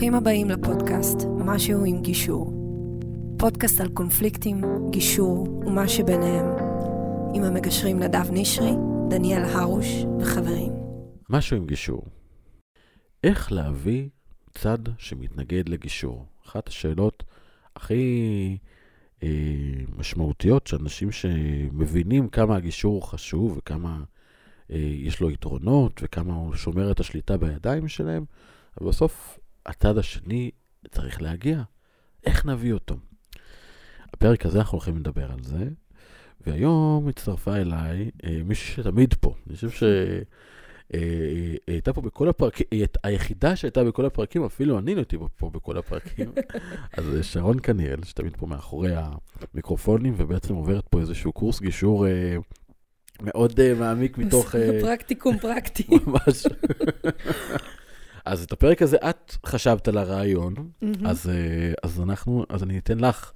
ברוכים 0.00 0.14
הבאים 0.14 0.50
לפודקאסט 0.50 1.18
משהו 1.38 1.84
עם 1.84 2.02
גישור. 2.02 2.52
פודקאסט 3.38 3.80
על 3.80 3.88
קונפליקטים, 3.88 4.62
גישור 4.90 5.48
ומה 5.66 5.88
שביניהם. 5.88 6.46
עם 7.34 7.42
המגשרים 7.42 7.98
נדב 7.98 8.30
נשרי, 8.32 8.70
דניאל 9.10 9.42
הרוש 9.42 9.86
וחברים. 10.20 10.72
משהו 11.30 11.56
עם 11.56 11.66
גישור. 11.66 12.02
איך 13.24 13.52
להביא 13.52 14.08
צד 14.54 14.78
שמתנגד 14.98 15.68
לגישור? 15.68 16.26
אחת 16.46 16.68
השאלות 16.68 17.24
הכי 17.76 18.58
אה, 19.22 19.28
משמעותיות 19.96 20.66
שאנשים 20.66 21.12
שמבינים 21.12 22.28
כמה 22.28 22.56
הגישור 22.56 22.94
הוא 22.94 23.02
חשוב 23.02 23.56
וכמה 23.58 24.02
אה, 24.70 24.76
יש 24.78 25.20
לו 25.20 25.30
יתרונות 25.30 26.00
וכמה 26.02 26.34
הוא 26.34 26.54
שומר 26.54 26.90
את 26.90 27.00
השליטה 27.00 27.36
בידיים 27.36 27.88
שלהם, 27.88 28.24
אבל 28.80 28.88
בסוף 28.88 29.39
הצד 29.66 29.98
השני 29.98 30.50
צריך 30.90 31.22
להגיע. 31.22 31.62
איך 32.26 32.46
נביא 32.46 32.72
אותו? 32.72 32.96
בפרק 34.12 34.46
הזה 34.46 34.58
אנחנו 34.58 34.76
הולכים 34.76 34.96
לדבר 34.96 35.32
על 35.32 35.42
זה, 35.42 35.68
והיום 36.46 37.08
הצטרפה 37.08 37.56
אליי 37.56 38.10
אה, 38.24 38.40
מישהי 38.44 38.74
שתמיד 38.76 39.14
פה. 39.14 39.34
אני 39.46 39.54
חושב 39.54 39.70
ש... 39.70 39.82
אה, 40.94 41.00
היא 41.30 41.58
הייתה 41.66 41.92
פה 41.92 42.00
בכל 42.00 42.28
הפרקים, 42.28 42.66
היא 42.70 42.86
היחידה 43.04 43.56
שהייתה 43.56 43.84
בכל 43.84 44.06
הפרקים, 44.06 44.44
אפילו 44.44 44.78
אני 44.78 44.94
לא 44.94 45.00
הייתי 45.00 45.16
פה 45.36 45.50
בכל 45.50 45.78
הפרקים. 45.78 46.32
אז 46.98 47.04
שרון 47.22 47.56
כנראה, 47.62 47.94
שתמיד 48.04 48.36
פה 48.36 48.46
מאחורי 48.46 48.92
המיקרופונים, 49.54 50.14
ובעצם 50.16 50.54
עוברת 50.54 50.88
פה 50.88 51.00
איזשהו 51.00 51.32
קורס 51.32 51.60
גישור 51.60 52.06
אה, 52.06 52.36
מאוד 53.22 53.60
אה, 53.60 53.74
מעמיק 53.74 54.18
מתוך... 54.18 54.54
אה, 54.56 54.78
פרקטיקום 54.80 55.38
פרקטי. 55.38 55.86
ממש. 56.06 56.46
אז 58.30 58.42
את 58.42 58.52
הפרק 58.52 58.82
הזה 58.82 58.96
את 58.96 59.36
חשבת 59.46 59.88
על 59.88 59.98
הרעיון, 59.98 60.54
אז, 61.04 61.30
אה, 61.30 61.72
אז 61.82 62.00
אנחנו, 62.00 62.44
אז 62.48 62.62
אני 62.62 62.78
אתן 62.78 62.98
לך 62.98 63.32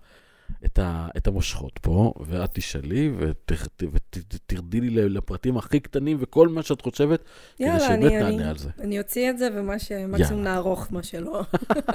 את, 0.64 0.78
ה, 0.78 1.08
את 1.16 1.26
המושכות 1.26 1.78
פה, 1.82 2.12
ואת 2.26 2.50
תשאלי 2.54 3.12
ותרדי 3.18 4.80
לי 4.80 5.08
לפרטים 5.08 5.56
הכי 5.56 5.80
קטנים 5.80 6.16
וכל 6.20 6.48
מה 6.48 6.62
שאת 6.62 6.80
חושבת, 6.80 7.22
כדי 7.56 7.66
יאללה, 7.66 7.80
שבאמת 7.80 8.02
אני, 8.04 8.14
נענה 8.18 8.28
אני, 8.28 8.44
על 8.44 8.58
זה. 8.58 8.68
אני 8.80 8.98
אוציא 8.98 9.30
את 9.30 9.38
זה, 9.38 9.48
ומה 9.54 9.78
שמקסימום. 9.78 10.42
נערוך, 10.44 10.86
מה 10.90 11.02
שלא. 11.02 11.42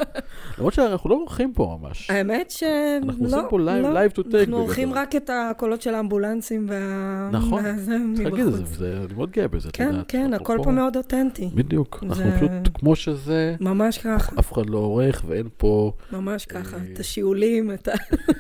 למרות 0.57 0.73
שאנחנו 0.73 1.09
לא 1.09 1.15
עורכים 1.15 1.53
פה 1.53 1.77
ממש. 1.81 2.09
האמת 2.09 2.51
שלא, 2.51 2.67
אנחנו 3.03 3.25
עושים 3.25 3.39
פה 3.49 3.59
לא. 3.59 3.71
live 4.05 4.11
to 4.11 4.19
take 4.19 4.35
אנחנו 4.39 4.57
עורכים. 4.57 4.93
רק 4.93 5.15
את 5.15 5.29
הקולות 5.33 5.81
של 5.81 5.93
האמבולנסים 5.95 6.65
וה... 6.69 7.29
נכון. 7.31 7.63
צריך 7.63 7.89
להגיד 8.25 8.45
את 8.45 8.53
זה. 8.53 8.63
וזה- 8.63 8.97
אני 9.05 9.13
מאוד 9.13 9.31
גאה 9.31 9.47
בזה, 9.47 9.69
כן. 9.73 9.95
כן, 10.07 10.19
אנחנו 10.25 10.35
הכל 10.45 10.57
פה 10.63 10.71
מאוד 10.71 10.97
אותנטי. 10.97 11.49
בדיוק, 11.55 11.99
אנחנו 12.03 12.23
זה- 12.23 12.31
פשוט 12.37 12.49
כמו 12.79 12.95
שזה, 12.95 13.55
ממש 13.59 13.97
ככה, 13.97 14.35
אף 14.39 14.53
אחד 14.53 14.69
לא 14.69 14.77
עורך 14.77 15.23
ואין 15.27 15.49
פה... 15.57 15.91
ממש 16.11 16.45
ככה. 16.45 16.77
אה, 16.77 16.81
את 16.93 16.99
השיעולים, 16.99 17.71
את 17.71 17.87
ה... 17.87 17.91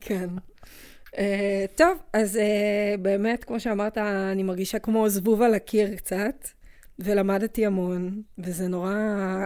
כן. 0.00 0.28
אה, 1.18 1.64
טוב, 1.76 1.98
אז 2.12 2.36
אה, 2.36 2.94
באמת, 3.02 3.44
כמו 3.44 3.60
שאמרת, 3.60 3.98
אני 3.98 4.42
מרגישה 4.42 4.78
כמו 4.78 5.08
זבוב 5.08 5.42
על 5.42 5.54
הקיר 5.54 5.96
קצת, 5.96 6.48
ולמדתי 6.98 7.66
המון, 7.66 8.22
וזה 8.38 8.68
נורא... 8.68 8.94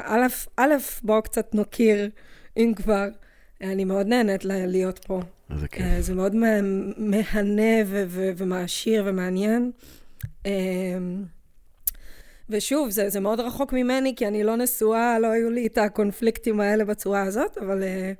א', 0.04 0.26
א', 0.56 0.74
בואו 1.02 1.22
קצת 1.22 1.54
נכיר, 1.54 2.10
אם 2.56 2.72
כבר. 2.76 3.08
אני 3.60 3.84
מאוד 3.84 4.06
נהנית 4.06 4.44
להיות 4.44 4.98
פה. 4.98 5.20
איזה 5.50 5.68
כיף. 5.68 5.82
אה, 5.82 6.02
זה 6.02 6.14
מאוד 6.14 6.34
מה- 6.34 6.60
מהנה 6.96 7.82
ו- 7.86 8.04
ו- 8.08 8.30
ומעשיר 8.36 9.02
ומעניין. 9.06 9.70
אה, 10.46 10.52
ושוב, 12.50 12.90
זה, 12.90 13.08
זה 13.08 13.20
מאוד 13.20 13.40
רחוק 13.40 13.72
ממני, 13.72 14.14
כי 14.16 14.26
אני 14.26 14.44
לא 14.44 14.56
נשואה, 14.56 15.18
לא 15.18 15.26
היו 15.26 15.50
לי 15.50 15.66
את 15.66 15.78
הקונפליקטים 15.78 16.60
האלה 16.60 16.84
בצורה 16.84 17.22
הזאת, 17.22 17.58
אבל 17.58 17.82
אה, 17.82 18.12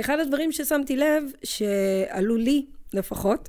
אחד 0.00 0.18
הדברים 0.20 0.52
ששמתי 0.52 0.96
לב, 0.96 1.24
שעלו 1.44 2.36
לי 2.36 2.66
לפחות, 2.92 3.48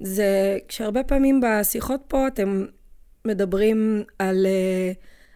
זה 0.00 0.58
כשהרבה 0.68 1.02
פעמים 1.04 1.40
בשיחות 1.44 2.00
פה 2.08 2.26
אתם 2.26 2.66
מדברים 3.24 4.04
על, 4.18 4.46
אה, 4.46 4.92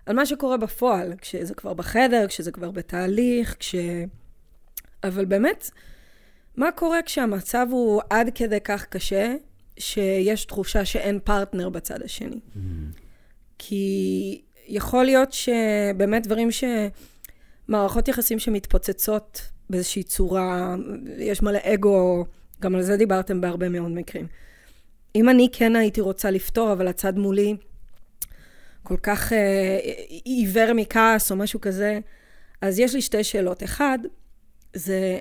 על 0.07 0.17
מה 0.17 0.27
שקורה 0.27 0.57
בפועל, 0.57 1.13
כשזה 1.21 1.55
כבר 1.55 1.75
בחדר, 1.75 2.27
כשזה 2.29 2.53
כבר 2.53 2.71
בתהליך, 2.71 3.57
כש... 3.59 3.75
אבל 5.05 5.25
באמת, 5.25 5.71
מה 6.57 6.73
קורה 6.73 7.03
כשהמצב 7.03 7.67
הוא 7.71 8.03
עד 8.11 8.31
כדי 8.35 8.61
כך 8.61 8.87
קשה, 8.87 9.35
שיש 9.79 10.45
תחושה 10.45 10.85
שאין 10.85 11.19
פרטנר 11.25 11.69
בצד 11.69 12.03
השני? 12.03 12.41
Mm, 12.57 12.59
כי 13.59 14.43
יכול 14.67 15.05
להיות 15.05 15.33
שבאמת 15.33 16.27
דברים 16.27 16.51
ש... 16.51 16.65
מערכות 17.69 18.09
יחסים 18.09 18.39
שמתפוצצות 18.39 19.41
באיזושהי 19.71 20.03
צורה, 20.03 20.77
יש 21.19 21.43
מלא 21.43 21.59
אגו, 21.63 22.25
גם 22.61 22.75
על 22.75 22.83
זה 22.83 22.97
דיברתם 22.97 23.41
בהרבה 23.41 23.69
מאוד 23.69 23.91
מקרים. 23.91 24.27
אם 25.15 25.29
אני 25.29 25.49
כן 25.53 25.77
הייתי 25.77 26.01
רוצה 26.01 26.31
לפתור, 26.31 26.73
אבל 26.73 26.89
הצד 26.89 27.19
מולי 27.19 27.57
כל 28.83 28.97
כך 28.97 29.33
אה, 29.33 29.79
עיוור 30.25 30.73
מכעס 30.73 31.31
או 31.31 31.37
משהו 31.37 31.61
כזה, 31.61 31.99
אז 32.61 32.79
יש 32.79 32.95
לי 32.95 33.03
שתי 33.03 33.25
שאלות. 33.25 33.63
אחד, 33.63 33.99
זה 34.75 35.19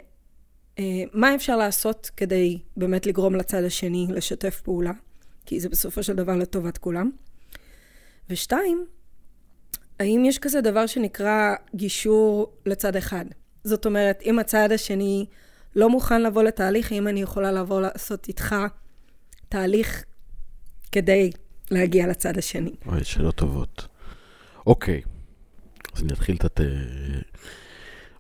אה, 0.80 1.04
מה 1.14 1.36
אפשר 1.36 1.58
לעשות 1.58 2.12
כדי 2.18 2.60
באמת 2.78 3.06
לגרום 3.06 3.36
לצד 3.36 3.64
השני 3.64 4.08
לשתף 4.10 4.62
פעולה? 4.62 4.92
כי 5.46 5.60
זה 5.60 5.70
בסופו 5.70 6.04
של 6.04 6.16
דבר 6.16 6.36
לטובת 6.36 6.78
כולם. 6.78 7.12
ושתיים, 8.30 8.86
האם 10.00 10.26
יש 10.26 10.40
כזה 10.40 10.62
דבר 10.62 10.86
שנקרא 10.86 11.56
גישור 11.76 12.54
לצד 12.66 12.96
אחד? 12.96 13.26
זאת 13.64 13.86
אומרת, 13.86 14.22
אם 14.26 14.40
הצד 14.40 14.72
השני 14.72 15.26
לא 15.76 15.90
מוכן 15.90 16.22
לבוא 16.24 16.44
לתהליך, 16.44 16.92
האם 16.92 17.08
אני 17.08 17.22
יכולה 17.22 17.52
לבוא 17.52 17.82
לעשות 17.82 18.28
איתך 18.28 18.56
תהליך 19.50 20.04
כדי 20.92 21.32
להגיע 21.72 22.08
לצד 22.08 22.38
השני? 22.38 22.76
אוי, 22.86 23.04
שאלות 23.04 23.36
טובות. 23.36 23.88
אוקיי, 24.68 25.02
אז 25.96 26.04
אני 26.04 26.14
אתחיל 26.14 26.38
את... 26.46 26.62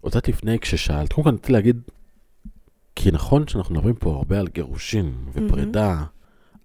עוד 0.01 0.11
קצת 0.11 0.27
לפני 0.27 0.59
כששאלת, 0.59 1.13
קודם 1.13 1.23
כל 1.23 1.29
אני 1.29 1.37
רוצה 1.37 1.53
להגיד, 1.53 1.81
כי 2.95 3.11
נכון 3.11 3.47
שאנחנו 3.47 3.75
מדברים 3.75 3.95
פה 3.95 4.15
הרבה 4.15 4.39
על 4.39 4.47
גירושים 4.47 5.25
ופרידה, 5.33 6.03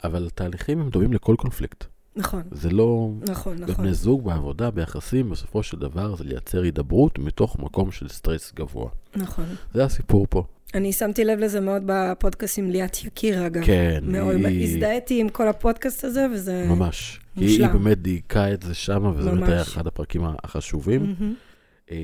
אבל 0.05 0.31
תהליכים 0.35 0.81
הם 0.81 0.91
דומים 0.91 1.13
לכל 1.13 1.35
קונפליקט. 1.39 1.85
נכון, 2.19 2.43
זה 2.51 2.71
לא... 2.71 3.11
נכון, 3.29 3.57
נכון. 3.57 3.75
בבני 3.75 3.95
זוג, 3.95 4.25
בעבודה, 4.25 4.71
ביחסים, 4.71 5.31
בסופו 5.31 5.63
של 5.63 5.77
דבר 5.79 6.17
זה 6.17 6.25
לייצר 6.25 6.63
הידברות 6.63 7.19
מתוך 7.19 7.59
מקום 7.59 7.91
של 7.91 8.09
סטרס 8.09 8.53
גבוה. 8.57 8.89
נכון. 9.17 9.45
זה 9.75 9.85
הסיפור 9.85 10.27
פה. 10.31 10.45
אני 10.75 10.93
שמתי 10.93 11.25
לב 11.25 11.39
לזה 11.39 11.61
מאוד 11.61 11.83
בפודקאסט 11.87 12.59
עם 12.59 12.71
ליאת 12.71 13.05
יקיר, 13.05 13.47
אגב. 13.47 13.65
כן, 13.65 14.05
מאוד, 14.07 14.35
היא- 14.35 14.65
הזדהיתי 14.65 15.21
עם 15.21 15.29
כל 15.29 15.49
הפודקאסט 15.49 16.05
הזה, 16.05 16.27
וזה... 16.35 16.65
ממש. 16.69 17.21
היא, 17.37 17.49
מושלם. 17.49 17.65
היא 17.65 17.73
באמת 17.73 18.03
דייקה 18.03 18.53
את 18.55 18.63
זה 18.63 18.75
שם, 18.75 19.13
וזה 19.17 19.31
באמת. 19.31 19.49
היה 19.49 19.63
אחד 19.63 19.87
הפרקים 19.87 20.23
החשובים. 20.45 21.15
אמ, 21.91 21.97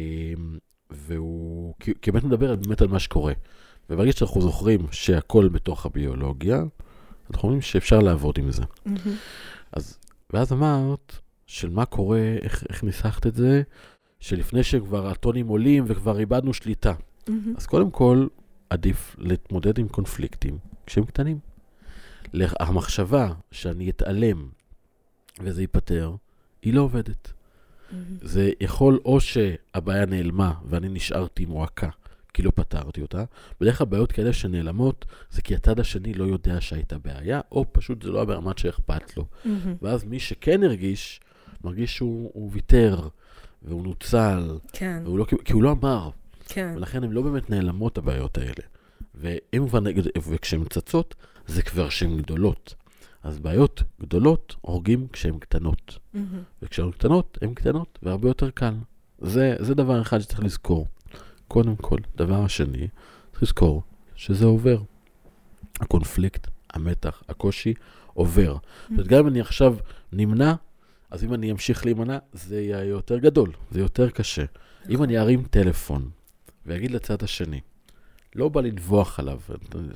והוא 0.90 1.74
כי 1.80 1.92
כי 2.02 2.10
באמת 2.12 2.24
מדבר 2.24 2.56
באמת 2.56 2.82
על 2.82 2.88
מה 2.88 2.98
שקורה. 2.98 3.32
וברגע 3.90 4.12
שאנחנו 4.12 4.40
זוכרים 4.40 4.80
שהכל 4.90 5.48
בתוך 5.48 5.86
הביולוגיה, 5.86 6.62
אנחנו 7.30 7.42
אומרים 7.42 7.60
שאפשר 7.60 7.98
לעבוד 7.98 8.38
עם 8.38 8.50
זה. 8.50 8.62
מהמם. 8.86 8.98
אז, 9.72 9.98
ואז 10.34 10.52
אמרת, 10.52 11.18
של 11.46 11.70
מה 11.70 11.84
קורה, 11.84 12.36
איך, 12.42 12.64
איך 12.68 12.84
ניסחת 12.84 13.26
את 13.26 13.34
זה, 13.34 13.62
שלפני 14.20 14.62
שכבר 14.62 15.08
הטונים 15.08 15.48
עולים 15.48 15.84
וכבר 15.86 16.18
איבדנו 16.18 16.54
שליטה. 16.54 16.94
מהמם. 17.28 17.54
אז 17.56 17.66
קודם 17.66 17.90
כל, 17.90 18.26
עדיף 18.70 19.16
להתמודד 19.18 19.78
עם 19.78 19.88
קונפליקטים 19.88 20.58
כשהם 20.86 21.04
קטנים. 21.04 21.38
המחשבה 22.60 23.32
שאני 23.52 23.90
אתעלם 23.90 24.48
וזה 25.40 25.62
ייפתר, 25.62 26.14
היא 26.62 26.74
לא 26.74 26.80
עובדת. 26.80 27.32
מהמם. 27.92 28.04
זה 28.22 28.50
יכול 28.60 29.00
או 29.04 29.20
שהבעיה 29.20 30.06
נעלמה 30.06 30.52
ואני 30.64 30.88
נשארתי 30.88 31.46
מועקה 31.46 31.88
כי 32.34 32.42
לא 32.42 32.52
פתרתי 32.54 33.02
אותה. 33.02 33.24
בדרך 33.60 33.78
כלל 33.78 33.86
בעיות 33.86 34.12
כאלה 34.12 34.32
שנעלמות 34.32 35.04
זה 35.30 35.42
כי 35.42 35.54
הצד 35.54 35.80
השני 35.80 36.14
לא 36.14 36.24
יודע 36.24 36.60
שהייתה 36.60 36.98
בעיה, 36.98 37.40
או 37.52 37.64
פשוט 37.72 38.02
זה 38.02 38.10
לא 38.10 38.18
היה 38.18 38.24
ברמת 38.24 38.58
שאכפת 38.58 39.16
לו. 39.16 39.26
מהמם. 39.44 39.74
ואז 39.82 40.04
מי 40.04 40.20
שכן 40.20 40.62
הרגיש, 40.62 41.20
מרגיש 41.64 41.96
שהוא 41.96 42.30
הוא 42.34 42.50
ויתר, 42.52 43.08
והוא 43.62 43.84
נוצל, 43.84 44.58
כן, 44.72 45.02
והוא 45.04 45.18
לא, 45.18 45.26
כי 45.44 45.52
הוא 45.52 45.62
לא 45.62 45.72
אמר, 45.72 46.10
כן. 46.48 46.72
ולכן 46.76 47.04
הן 47.04 47.12
לא 47.12 47.22
באמת 47.22 47.50
נעלמות 47.50 47.98
הבעיות 47.98 48.38
האלה. 48.38 48.62
והן 49.14 49.68
כבר 49.68 49.80
נגד, 49.80 50.02
וכשהן 50.30 50.64
צצות, 50.64 51.14
זה 51.46 51.62
כבר 51.62 51.88
שהן 51.88 52.16
גדולות. 52.16 52.74
אז 53.22 53.38
בעיות 53.38 53.82
גדולות 54.00 54.56
הורגים 54.60 55.06
כשהן 55.12 55.38
קטנות. 55.38 55.98
מהמם. 56.14 56.42
וכשהן 56.62 56.90
קטנות, 56.90 57.38
הן 57.42 57.54
קטנות, 57.54 57.98
והרבה 58.02 58.28
יותר 58.28 58.50
קל. 58.50 58.74
זה, 59.18 59.56
זה 59.58 59.74
דבר 59.74 60.02
אחד 60.02 60.18
שצריך 60.18 60.44
לזכור. 60.44 60.86
קודם 61.48 61.76
כל, 61.76 61.98
דבר 62.16 62.44
השני, 62.44 62.88
צריך 63.30 63.42
לזכור 63.42 63.82
שזה 64.14 64.44
עובר. 64.44 64.78
הקונפליקט, 65.80 66.46
המתח, 66.70 67.22
הקושי, 67.28 67.74
עובר. 68.14 68.52
זאת 68.54 68.90
אומרת, 68.90 69.06
גם 69.06 69.18
אם 69.18 69.28
אני 69.28 69.40
עכשיו 69.40 69.76
נמנע, 70.12 70.54
אז 71.10 71.24
אם 71.24 71.34
אני 71.34 71.50
אמשיך 71.50 71.84
להימנע, 71.84 72.18
זה 72.32 72.60
יהיה 72.60 72.84
יותר 72.84 73.18
גדול, 73.18 73.52
זה 73.70 73.80
יותר 73.80 74.10
קשה. 74.10 74.44
אם. 74.90 75.02
אני 75.02 75.18
ארים 75.18 75.44
טלפון 75.44 76.10
ואגיד 76.66 76.90
לצד 76.90 77.22
השני, 77.22 77.60
לא 78.34 78.48
בא 78.48 78.60
לנבוח 78.60 79.20
עליו. 79.20 79.40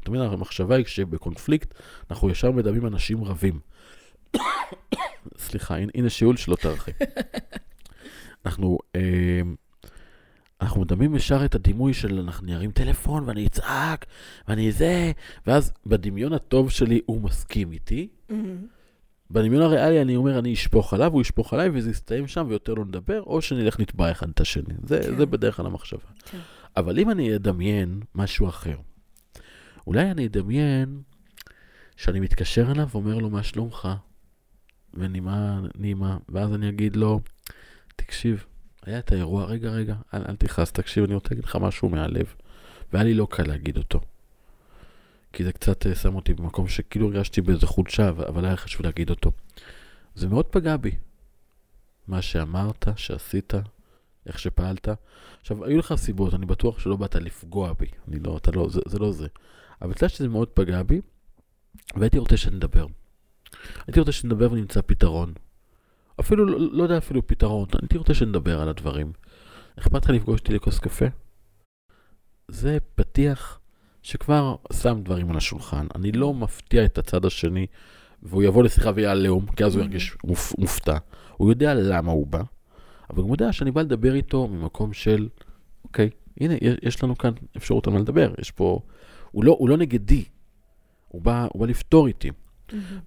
מבין, 0.09 0.21
המחשבה 0.21 0.77
היא 0.77 0.87
שבקונפליקט, 0.87 1.75
אנחנו 2.11 2.31
ישר 2.31 2.51
מדמים 2.51 2.87
אנשים 2.87 3.25
רבים. 3.25 3.61
סליחה, 5.39 5.77
הנה, 5.95 6.11
שיעול 6.11 6.37
שלא 6.37 6.57
תרחי. 6.57 6.91
אנחנו, 8.47 8.79
אה, 8.97 9.41
אנחנו 10.61 10.81
מדמים 10.81 11.15
ישר 11.15 11.45
את 11.45 11.55
הדימוי 11.55 11.95
של 11.95 12.19
אנחנו 12.19 12.47
נרים 12.47 12.71
טלפון 12.71 13.25
ואני 13.27 13.47
אצעק 13.47 14.07
ואני 14.49 14.73
זה, 14.73 15.13
ואז 15.47 15.73
בדמיון 15.87 16.33
הטוב 16.33 16.71
שלי 16.71 17.01
הוא 17.07 17.21
מסכים 17.21 17.73
איתי. 17.73 18.09
מהמם. 18.29 18.67
בדמיון 19.31 19.63
הריאלי 19.63 20.03
אני 20.03 20.17
אומר, 20.17 20.39
אני 20.39 20.55
אשפוך 20.55 20.95
עליו, 20.95 21.13
הוא 21.13 21.21
ישפוך 21.21 21.55
עליי, 21.55 21.71
וזה 21.73 21.91
יסתיים 21.91 22.27
שם 22.27 22.47
ויותר 22.49 22.75
לא 22.75 22.85
נדבר, 22.85 23.23
או 23.23 23.43
שנלך 23.43 23.81
נתבע 23.81 24.11
אחד 24.11 24.29
את 24.29 24.41
השני. 24.41 24.75
זה, 24.85 25.01
כן. 25.03 25.17
זה 25.17 25.27
בדרך 25.27 25.57
כלל 25.57 25.67
המחשבה. 25.67 26.01
כן. 26.31 26.39
אבל 26.77 26.99
אם 26.99 27.11
אני 27.11 27.37
אדמיין 27.37 28.01
משהו 28.15 28.49
אחר, 28.49 28.77
אולי 29.87 30.11
אני 30.11 30.27
אדמיין 30.27 31.03
שאני 31.97 32.21
מתקשר 32.21 32.71
אליו 32.71 32.89
ואומר 32.93 33.19
לו, 33.19 33.31
מה 33.31 33.43
שלומך? 33.43 33.89
ונימה 34.95 35.61
נעימה, 35.79 36.19
ואז 36.29 36.55
אני 36.55 36.69
אגיד 36.69 36.97
לו, 36.97 37.21
תקשיב, 37.97 38.45
היה 38.87 38.99
את 38.99 39.13
האירוע, 39.13 39.45
רגע, 39.45 39.71
רגע, 39.71 39.95
אל, 40.15 40.23
אל 40.29 40.37
תכעס, 40.37 40.73
תקשיב, 40.73 41.05
אני 41.05 41.15
רוצה 41.15 41.29
להגיד 41.31 41.45
לך 41.45 41.57
משהו 41.57 41.89
מהלב. 41.89 42.35
והיה 42.93 43.05
לי 43.05 43.15
לא 43.15 43.27
קל 43.31 43.43
להגיד 43.43 43.77
אותו. 43.77 44.01
כי 45.33 45.45
זה 45.45 45.53
קצת 45.53 45.87
אה, 45.87 45.95
שם 45.95 46.15
אותי 46.15 46.35
במקום 46.35 46.69
שכאילו 46.69 47.07
הרגשתי 47.07 47.41
באיזה 47.41 47.67
חולשה, 47.67 48.09
אבל 48.09 48.45
היה 48.45 48.57
חשוב 48.57 48.83
להגיד 48.83 49.11
אותו. 49.11 49.33
זה 50.15 50.29
מאוד 50.29 50.47
פגע 50.47 50.77
בי. 50.77 50.91
מה 52.09 52.23
שאמרת, 52.23 52.89
שעשית, 52.97 53.55
איך 54.27 54.39
שפעלת. 54.39 54.89
עכשיו, 55.41 55.65
היו 55.65 55.79
לך 55.79 55.95
סיבות, 55.97 56.35
אני 56.35 56.47
בטוח 56.47 56.79
שלא 56.79 56.97
באת 56.97 57.15
לפגוע 57.15 57.73
בי. 57.73 57.87
אני 58.09 58.19
לא, 58.19 58.37
אתה 58.37 58.51
לא, 58.51 58.69
זה, 58.71 58.81
זה 58.87 58.99
לא 58.99 59.13
זה. 59.13 59.27
אבל 59.83 59.91
אתה 59.91 60.09
שזה 60.09 60.29
מאוד 60.29 60.49
פגע 60.49 60.83
בי, 60.83 61.01
והייתי 61.97 62.19
רוצה 62.19 62.37
שנדבר. 62.37 62.87
הייתי 63.87 64.01
רוצה 64.01 64.13
שנדבר 64.13 64.53
ונמצא 64.53 64.81
פתרון. 64.87 65.33
אפילו, 66.21 66.47
לא, 66.47 66.59
לא 66.73 66.83
יודע 66.83 66.99
אפילו 66.99 67.27
פתרון, 67.27 67.69
הייתי 67.83 67.99
רוצה 67.99 68.15
שנדבר 68.15 68.61
על 68.61 68.69
הדברים. 68.69 69.13
אכפת 69.79 70.05
לך 70.05 70.11
לפגוש 70.11 70.41
אותי 70.41 70.55
לכוס 70.55 70.79
קפה? 70.79 71.07
זה 72.49 72.79
פתיח 72.95 73.61
שכבר 74.03 74.57
שם 74.73 75.01
דברים 75.05 75.31
על 75.31 75.37
השולחן. 75.37 75.87
אני 75.95 76.13
לא 76.13 76.35
מפתיע 76.35 76.85
את 76.85 76.99
הצד 76.99 77.25
השני, 77.25 77.67
והוא 78.23 78.43
יבוא 78.43 78.63
לשיחה 78.65 78.91
ויעלום, 78.95 79.47
כי 79.47 79.65
אז 79.65 79.75
הוא 79.75 79.83
ירגיש 79.83 80.17
מופ, 80.25 80.59
מופתע. 80.59 80.99
הוא 81.37 81.51
יודע 81.51 81.75
למה 81.75 82.13
הוא 82.13 82.27
בא, 82.27 82.43
אבל 83.11 83.23
הוא 83.23 83.35
יודע 83.35 83.53
שאני 83.53 83.71
בא 83.71 83.83
לדבר 83.83 84.15
איתו 84.15 84.49
ממקום 84.49 84.93
של, 84.93 85.29
אוקיי, 85.85 86.11
הנה, 86.41 86.55
יש, 86.83 87.03
לנו 87.03 87.19
כאן 87.19 87.33
אפשרות 87.57 87.87
על 87.87 87.93
מה 87.93 87.99
לדבר. 87.99 88.35
יש 88.39 88.51
פה... 88.51 88.81
הוא 89.31 89.45
לא, 89.45 89.57
הוא 89.59 89.69
לא 89.69 89.77
נגדי, 89.77 90.25
הוא 91.09 91.23
בא, 91.23 91.47
הוא 91.53 91.61
בא 91.61 91.67
לפתור 91.67 92.07
איתי. 92.07 92.31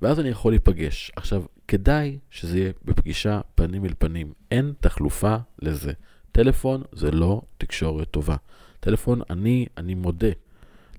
ואז 0.02 0.20
אני 0.20 0.30
יכול 0.30 0.52
להיפגש. 0.52 1.12
עכשיו, 1.16 1.44
כדאי 1.72 2.18
שזה 2.32 2.60
יהיה 2.60 2.72
בפגישה 2.86 3.42
פנים 3.56 3.86
אל 3.86 3.94
פנים. 4.00 4.34
אין 4.52 4.74
תחלופה 4.80 5.36
לזה. 5.62 5.92
טלפון 6.32 6.84
זה 6.92 7.12
לא 7.12 7.42
תקשורת 7.58 8.08
טובה. 8.12 8.36
טלפון, 8.80 9.22
אני, 9.30 9.66
אני 9.78 9.96
מודה, 9.96 10.28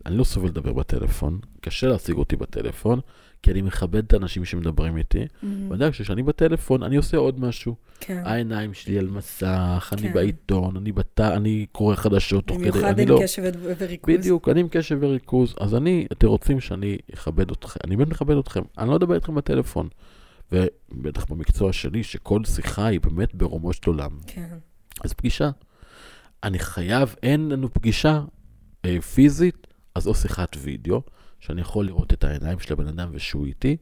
אני 0.07 0.17
לא 0.17 0.25
סובל 0.25 0.49
לדבר 0.49 0.73
בטלפון, 0.73 1.39
קשה 1.61 1.89
להשיג 1.89 2.17
אותי 2.17 2.37
בטלפון, 2.37 3.01
כי 3.43 3.51
אני 3.51 3.63
מכבד 3.63 4.05
את 4.05 4.13
האנשים 4.13 4.45
שמדברים 4.45 4.97
איתי. 4.97 5.19
מהמם. 5.43 5.71
ואני 5.71 5.85
יודע 5.85 5.93
שכשאני 5.93 6.23
בטלפון, 6.23 6.83
אני 6.83 6.97
עושה 6.97 7.17
עוד 7.17 7.41
משהו. 7.41 7.75
כן. 8.01 8.23
העיניים 8.25 8.75
שלי 8.75 8.99
על 8.99 9.07
מסך, 9.07 9.93
אני 9.93 10.03
כן. 10.03 10.13
בעיתון, 10.13 10.77
אני 10.77 10.93
בת... 10.93 11.21
אני 11.21 11.67
קורא 11.73 11.95
חדשות 11.95 12.47
תוך 12.47 12.57
כדי, 12.57 12.71
במיוחד 12.71 12.89
אני 12.89 13.03
עם 13.03 13.09
לא... 13.09 13.21
קשב 13.23 13.43
ו- 13.43 13.73
וריכוז. 13.79 14.15
בדיוק, 14.15 14.49
אני 14.49 14.61
עם 14.61 14.69
קשב 14.69 14.99
וריכוז, 15.01 15.55
אז 15.61 15.75
אני, 15.75 16.07
אתם 16.13 16.27
רוצים 16.27 16.61
שאני 16.61 16.99
אכבד 17.15 17.51
אתכם, 17.51 17.81
אני 17.85 17.97
באמת 17.97 18.11
מכבד 18.11 18.37
אתכם, 18.37 18.63
אני 18.79 18.89
לא 18.89 18.97
אדבר 18.97 19.15
איתכם 19.15 19.35
בטלפון. 19.35 19.89
ובטח 20.53 21.25
במקצוע 21.25 21.73
שלי, 21.73 22.03
שכל 22.03 22.45
שיחה 22.45 22.87
היא 22.87 23.01
באמת 23.01 23.35
ברומו 23.35 23.73
של 23.73 23.83
עולם. 23.87 24.11
כן. 24.27 24.59
אז 25.05 25.13
פגישה. 25.13 25.51
אני 26.43 26.59
חייב, 26.59 27.15
אין 27.23 27.49
לנו 27.49 27.73
פגישה 27.73 28.25
אה, 28.85 29.01
פיזית, 29.01 29.67
אז 29.95 30.07
או 30.07 30.15
שיחת 30.15 30.57
וידאו, 30.61 31.03
שאני 31.41 31.61
יכול 31.61 31.87
לראות 31.87 32.13
את 32.13 32.25
העיניים 32.25 32.59
של 32.59 32.73
הבן 32.73 32.87
אדם 32.87 33.09
ושהוא 33.13 33.47
איתי, 33.47 33.77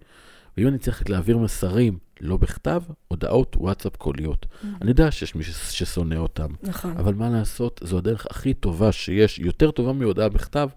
ואם 0.57 0.67
אני 0.67 0.79
צריך 0.79 1.11
להעביר 1.11 1.39
מסרים 1.39 1.99
לא 2.21 2.37
בכתב, 2.37 2.83
הודעות 3.09 3.57
וואטסאפ 3.57 3.97
קוליות. 3.97 4.47
אני 4.83 4.91
יודע 4.91 5.11
שיש 5.11 5.35
מי 5.35 5.45
ששונא 5.45 6.15
אותם, 6.15 6.49
נכון. 6.63 6.97
אבל 6.97 7.15
מה 7.15 7.31
לעשות, 7.31 7.81
זו 7.85 7.99
הדרך 7.99 8.27
הכי 8.31 8.55
טובה 8.55 8.93
שיש, 8.93 9.39
יותר 9.39 9.71
טובה 9.71 9.93
מהודעה 9.93 10.29
בכתב, 10.29 10.69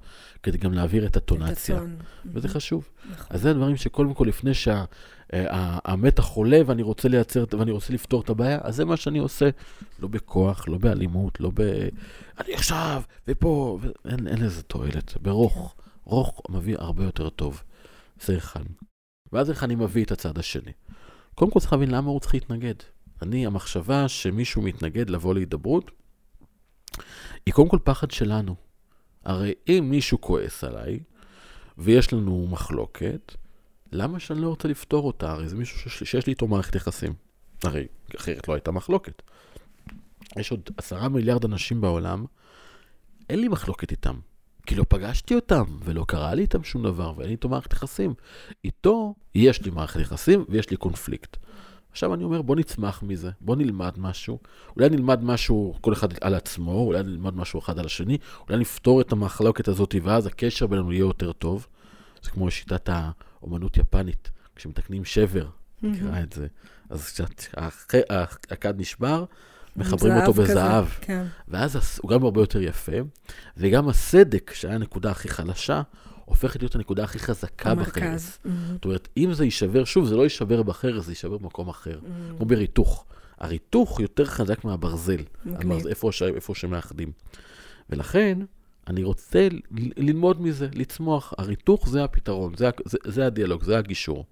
כדי 0.44 0.58
גם 0.58 0.74
להעביר 0.74 1.06
את 1.06 1.18
הטונציה. 1.18 1.76
את 1.76 1.82
הטון. 1.82 1.96
וזה 2.26 2.48
חשוב. 2.48 2.90
נכון. 3.12 3.28
אז 3.30 3.42
זה 3.42 3.52
הדברים 3.52 3.76
שקודם 3.76 4.14
כל, 4.14 4.26
לפני 4.28 4.54
שהמתח 5.34 6.28
עולה 6.28 6.62
ואני 6.66 6.82
רוצה 6.82 7.10
לייצר, 7.10 7.46
ואני 7.60 7.72
רוצה 7.72 7.94
לפתור 7.94 8.22
את 8.22 8.30
הבעיה, 8.30 8.60
אז 8.62 8.76
זה 8.76 8.86
מה 8.86 8.98
שאני 8.98 9.20
עושה. 9.20 9.50
לא 10.00 10.08
בכוח, 10.08 10.68
לא 10.68 10.78
באלימות, 10.78 11.40
לא 11.40 11.52
ב... 11.54 11.62
אני 12.40 12.54
עכשיו, 12.54 13.02
ופה, 13.28 13.80
ו... 13.82 13.88
אין, 14.10 14.28
אין 14.28 14.42
לזה 14.42 14.64
תועלת. 14.64 15.18
ברוך, 15.22 15.76
רוך 16.04 16.42
מביא 16.50 16.76
הרבה 16.80 17.04
יותר 17.04 17.30
טוב. 17.30 17.64
זה 18.22 18.38
אחד. 18.38 18.64
ואז 19.32 19.50
איך 19.50 19.64
אני 19.64 19.76
מביא 19.76 20.04
את 20.06 20.12
הצד 20.12 20.38
השני. 20.38 20.72
קודם 21.36 21.52
כל 21.52 21.60
צריך 21.60 21.74
להבין 21.74 21.92
למה 21.92 22.10
הוא 22.10 22.20
צריך 22.20 22.34
להתנגד. 22.34 22.76
אני, 23.22 23.46
המחשבה 23.46 24.08
שמישהו 24.08 24.62
מתנגד 24.62 25.10
לבוא 25.10 25.34
להידברות, 25.34 25.92
היא 27.46 27.54
קודם 27.54 27.70
כל 27.70 27.80
פחד 27.84 28.12
שלנו. 28.12 28.56
הרי 29.26 29.54
אם 29.68 29.88
מישהו 29.90 30.22
כועס 30.22 30.64
עליי, 30.64 31.00
ויש 31.78 32.14
לנו 32.14 32.48
מחלוקת, 32.52 33.36
למה 33.94 34.20
שאני 34.20 34.42
לא 34.42 34.48
רוצה 34.48 34.68
לפתור 34.68 35.08
אותה? 35.08 35.32
הרי 35.32 35.50
זה 35.50 35.56
מישהו 35.56 35.80
שיש, 35.80 36.10
שיש 36.10 36.28
לי 36.28 36.32
איתו 36.32 36.48
מערכת 36.48 36.76
יחסים. 36.76 37.14
הרי 37.64 37.88
אחרת 38.18 38.48
לא 38.48 38.54
הייתה 38.54 38.72
מחלוקת. 38.72 39.22
יש 40.38 40.52
עוד 40.52 40.70
עשרה 40.78 41.10
מיליארד 41.10 41.46
אנשים 41.46 41.82
בעולם, 41.82 42.26
אין 43.30 43.40
לי 43.40 43.48
מחלוקת 43.48 43.92
איתם. 43.92 44.16
כי 44.66 44.76
לא 44.76 44.86
פגשתי 44.90 45.36
אותם, 45.36 45.64
ולא 45.84 46.06
קרה 46.08 46.34
לי 46.34 46.42
איתם 46.42 46.64
שום 46.64 46.84
דבר, 46.84 47.14
ואין 47.18 47.28
לי 47.28 47.32
איתו 47.32 47.50
מערכת 47.50 47.74
יחסים. 47.74 48.14
איתו 48.64 49.16
יש 49.36 49.62
לי 49.62 49.72
מערכת 49.72 50.00
יחסים 50.00 50.46
ויש 50.50 50.70
לי 50.70 50.78
קונפליקט. 50.78 51.38
עכשיו 51.92 52.14
אני 52.14 52.24
אומר, 52.24 52.42
בוא 52.42 52.56
נצמח 52.56 53.04
מזה, 53.04 53.32
בוא 53.42 53.56
נלמד 53.56 54.00
משהו. 54.00 54.40
אולי 54.76 54.90
נלמד 54.90 55.24
משהו 55.24 55.76
כל 55.82 55.94
אחד 55.94 56.08
על 56.22 56.36
עצמו, 56.36 56.80
אולי 56.80 57.04
נלמד 57.04 57.36
משהו 57.36 57.60
אחד 57.60 57.80
על 57.80 57.86
השני, 57.86 58.18
אולי 58.48 58.60
נפתור 58.60 59.02
את 59.02 59.12
המחלוקת 59.12 59.68
הזאת, 59.68 59.96
ואז 60.04 60.26
הקשר 60.26 60.68
בינינו 60.68 60.92
יהיה 60.92 61.00
יותר 61.00 61.32
טוב. 61.32 61.68
זה 62.24 62.30
כמו 62.30 62.52
שיטת 62.52 62.90
האומנות 63.44 63.78
יפנית, 63.78 64.32
כשמתקנים 64.56 65.06
שבר, 65.06 65.48
מכירה 65.84 66.24
את 66.24 66.34
זה. 66.34 66.48
אז 66.90 67.20
כשהכד 67.88 68.74
נשבר, 68.80 69.26
מחברים 69.76 70.14
אותו 70.18 70.34
בזהב. 70.34 70.86
כן. 71.02 71.26
ואז 71.48 72.00
הוא 72.02 72.12
גם 72.12 72.24
הרבה 72.24 72.42
יותר 72.42 72.62
יפה, 72.62 72.92
וגם 73.58 73.90
הסדק, 73.90 74.52
שהיה 74.54 74.76
הנקודה 74.76 75.12
הכי 75.12 75.28
חלשה, 75.30 75.82
הופכת 76.26 76.62
להיות 76.62 76.76
הנקודה 76.76 77.04
הכי 77.04 77.20
חזקה 77.20 77.76
בחרס. 77.76 78.40
מהמם. 78.46 78.58
זאת 78.74 78.86
אומרת, 78.86 79.08
אם 79.18 79.34
זה 79.34 79.46
יישבר, 79.46 79.84
שוב, 79.84 80.06
זה 80.06 80.16
לא 80.16 80.24
יישבר 80.24 80.64
בחרס, 80.64 81.06
זה 81.06 81.12
יישבר 81.12 81.38
במקום 81.38 81.70
אחר. 81.70 82.00
Mm. 82.04 82.38
כמו 82.38 82.46
בריתוך. 82.46 83.06
הריתוך 83.40 84.00
יותר 84.00 84.26
חזק 84.26 84.66
מהברזל, 84.66 85.18
מגניב. 85.46 85.72
המרז- 85.72 85.88
איפה. 85.88 86.10
איפה 86.36 86.56
שמאחדים. 86.56 87.12
ולכן, 87.90 88.38
אני 88.88 89.04
רוצה 89.04 89.48
ללמוד 89.98 90.42
מזה, 90.42 90.68
לצמוח. 90.74 91.34
הריתוך 91.38 91.90
זה 91.90 92.04
הפתרון, 92.04 92.54
זה, 92.58 92.70
זה, 92.86 92.98
זה 93.06 93.26
הדיאלוג, 93.26 93.64
זה 93.64 93.78
הגישור. 93.78 94.26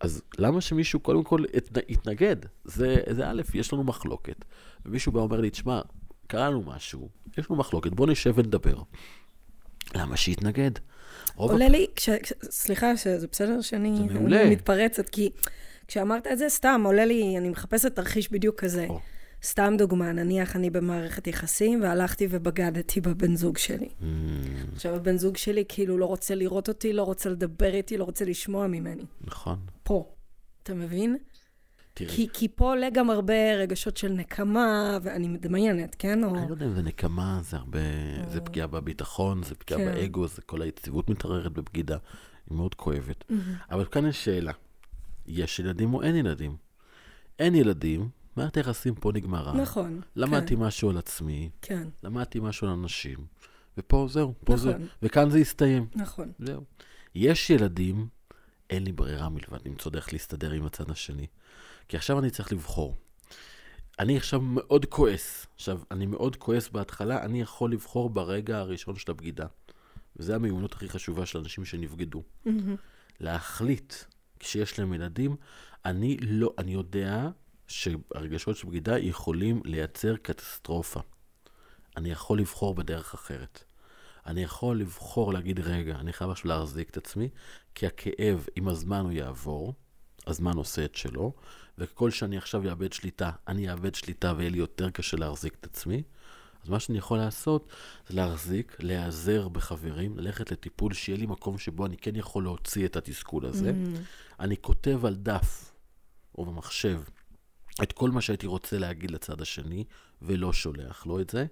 אז 0.00 0.22
למה 0.38 0.60
שמישהו 0.60 1.00
קודם 1.00 1.24
כל 1.24 1.44
ית- 1.56 1.78
יתנגד? 1.88 2.36
זה, 2.64 2.96
זה 3.10 3.30
א', 3.30 3.42
יש 3.54 3.72
לנו 3.72 3.84
מחלוקת. 3.84 4.44
ומישהו 4.86 5.12
בא 5.12 5.18
ואומר 5.18 5.40
לי, 5.40 5.50
תשמע, 5.50 5.80
קרה 6.26 6.50
לנו 6.50 6.62
משהו, 6.66 7.08
יש 7.38 7.50
לנו 7.50 7.58
מחלוקת, 7.58 7.92
בוא 7.92 8.06
נשב 8.06 8.32
ונדבר. 8.36 8.76
למה 9.94 10.16
שיתנגד? 10.16 10.70
עולה 11.36 11.68
לי, 11.68 11.86
כש, 11.96 12.10
כש, 12.10 12.32
סליחה, 12.42 12.96
שזה 12.96 13.26
בסדר 13.32 13.60
שאני 13.60 14.08
מתפרצת, 14.50 15.08
כי 15.08 15.30
כשאמרת 15.88 16.26
את 16.26 16.38
זה, 16.38 16.48
סתם 16.48 16.82
עולה 16.84 17.04
לי, 17.04 17.38
אני 17.38 17.48
מחפשת 17.48 17.96
תרחיש 17.96 18.32
בדיוק 18.32 18.60
כזה. 18.60 18.86
או. 18.88 19.00
סתם 19.44 19.74
דוגמה, 19.78 20.12
נניח 20.12 20.56
אני 20.56 20.70
במערכת 20.70 21.26
יחסים, 21.26 21.82
והלכתי 21.82 22.26
ובגדתי 22.30 23.00
בבן 23.00 23.36
זוג 23.36 23.58
שלי. 23.58 23.88
Mm, 24.00 24.04
עכשיו, 24.74 24.94
הבן 24.94 25.16
זוג 25.16 25.36
שלי 25.36 25.64
כאילו 25.68 25.98
לא 25.98 26.04
רוצה 26.04 26.34
לראות 26.34 26.68
אותי, 26.68 26.92
לא 26.92 27.02
רוצה 27.02 27.30
לדבר 27.30 27.74
איתי, 27.74 27.96
לא 27.96 28.04
רוצה 28.04 28.24
לשמוע 28.24 28.66
ממני. 28.66 29.04
נכון. 29.20 29.58
פה. 29.82 30.14
אתה 30.62 30.74
מבין? 30.74 31.16
תראי, 31.94 32.10
כי, 32.10 32.28
כי 32.32 32.48
פה 32.48 32.64
עולה 32.64 32.90
גם 32.90 33.10
הרבה 33.10 33.54
רגשות 33.54 33.96
של 33.96 34.08
נקמה, 34.08 34.98
ואני 35.02 35.28
מדמיינת, 35.28 35.96
כן? 35.98 36.24
או... 36.24 36.36
אני 36.36 36.48
לא 36.48 36.54
יודע 36.54 36.66
אם 36.66 36.74
זה 36.74 36.82
נקמה, 36.82 37.40
זה 37.42 37.56
הרבה, 37.56 37.78
זה 38.28 38.40
פגיעה 38.40 38.66
בביטחון, 38.66 39.42
זה 39.42 39.54
פגיעה 39.54 39.80
כן. 39.80 39.94
באגו, 39.94 40.26
זה 40.26 40.42
כל 40.42 40.62
היציבות 40.62 41.10
מתערערת 41.10 41.52
בבגידה, 41.52 41.96
היא 42.50 42.56
מאוד 42.56 42.74
כואבת. 42.74 43.24
אבל 43.70 43.84
כאן 43.84 44.06
יש 44.06 44.24
שאלה, 44.24 44.52
יש 45.26 45.58
ילדים 45.58 45.94
או 45.94 46.02
אין 46.02 46.16
ילדים? 46.16 46.56
אין 47.38 47.54
ילדים, 47.54 48.08
מערכת 48.36 48.56
היחסים 48.56 48.94
פה 48.94 49.12
נגמרה. 49.14 49.54
נכון. 49.54 50.00
למדתי 50.16 50.56
כן, 50.56 50.62
משהו 50.62 50.90
על 50.90 50.98
עצמי, 50.98 51.50
כן, 51.62 51.88
למדתי 52.02 52.40
משהו 52.40 52.66
על 52.66 52.72
אנשים, 52.72 53.18
ופה 53.78 54.06
זהו, 54.10 54.34
פה 54.44 54.56
זה, 54.56 54.70
נכון. 54.70 54.86
וכאן 55.02 55.30
זה 55.30 55.38
יסתיים. 55.38 55.86
נכון. 55.94 56.32
זהו. 56.38 56.62
יש 57.14 57.50
ילדים, 57.50 58.08
אין 58.70 58.84
לי 58.84 58.92
ברירה 58.92 59.28
מלבד 59.28 59.58
למצוא 59.66 59.92
דרך 59.92 60.12
להסתדר 60.12 60.50
עם 60.50 60.66
הצד 60.66 60.90
השני. 60.90 61.26
כי 61.88 61.96
עכשיו 61.96 62.18
אני 62.18 62.30
צריך 62.30 62.52
לבחור. 62.52 62.96
אני 63.98 64.16
עכשיו 64.16 64.40
מאוד 64.40 64.84
כועס. 64.84 65.46
עכשיו, 65.54 65.80
אני 65.90 66.06
מאוד 66.06 66.36
כועס 66.36 66.68
בהתחלה, 66.68 67.24
אני 67.24 67.40
יכול 67.40 67.72
לבחור 67.72 68.10
ברגע 68.10 68.58
הראשון 68.58 68.96
של 68.96 69.10
הבגידה. 69.10 69.46
וזו 70.16 70.34
המיומנות 70.34 70.72
הכי 70.72 70.88
חשובה 70.88 71.26
של 71.26 71.38
אנשים 71.38 71.64
שנבגדו. 71.64 72.22
מהמם. 72.44 72.76
להחליט, 73.20 73.94
כשיש 74.38 74.78
להם 74.78 74.94
ילדים, 74.94 75.36
אני 75.84 76.16
לא, 76.16 76.54
אני 76.58 76.72
יודע 76.74 77.28
שהרגשות 77.68 78.56
של 78.56 78.68
בגידה 78.68 78.98
יכולים 78.98 79.62
לייצר 79.64 80.16
קטסטרופה. 80.16 81.00
אני 81.96 82.10
יכול 82.10 82.38
לבחור 82.38 82.74
בדרך 82.74 83.14
אחרת. 83.14 83.64
אני 84.26 84.42
יכול 84.42 84.80
לבחור 84.80 85.32
להגיד, 85.32 85.60
רגע, 85.60 85.96
אני 85.96 86.12
חייב 86.12 86.30
עכשיו 86.30 86.48
להחזיק 86.48 86.90
את 86.90 86.96
עצמי, 86.96 87.28
כי 87.74 87.86
הכאב, 87.86 88.46
עם 88.56 88.68
הזמן 88.68 89.00
הוא 89.00 89.12
יעבור, 89.12 89.74
הזמן 90.26 90.56
עושה 90.56 90.84
את 90.84 90.94
שלו, 90.94 91.32
וככל 91.78 92.10
שאני 92.10 92.36
עכשיו 92.36 92.70
אאבד 92.70 92.92
שליטה, 92.92 93.30
אני 93.48 93.70
אאבד 93.70 93.94
שליטה 93.94 94.34
ויהיה 94.36 94.50
לי 94.50 94.58
יותר 94.58 94.90
קשה 94.90 95.16
להחזיק 95.16 95.54
את 95.60 95.66
עצמי. 95.66 96.02
אז 96.62 96.68
מה 96.68 96.80
שאני 96.80 96.98
יכול 96.98 97.18
לעשות 97.18 97.68
זה 98.08 98.16
להחזיק, 98.16 98.76
להיעזר 98.80 99.48
בחברים, 99.48 100.18
ללכת 100.18 100.52
לטיפול, 100.52 100.92
שיהיה 100.92 101.18
לי 101.18 101.26
מקום 101.26 101.58
שבו 101.58 101.86
אני 101.86 101.96
כן 101.96 102.16
יכול 102.16 102.42
להוציא 102.42 102.86
את 102.86 102.96
התסכול 102.96 103.46
הזה. 103.46 103.72
מהמם. 103.72 103.94
אני 104.40 104.56
כותב 104.56 105.04
על 105.04 105.14
דף 105.14 105.72
או 106.38 106.44
במחשב 106.44 107.00
את 107.82 107.92
כל 107.92 108.10
מה 108.10 108.20
שהייתי 108.20 108.46
רוצה 108.46 108.78
להגיד 108.78 109.10
לצד 109.10 109.40
השני, 109.40 109.84
ולא 110.22 110.52
שולח 110.52 111.06
לו 111.06 111.20
את 111.20 111.30
זה. 111.30 111.46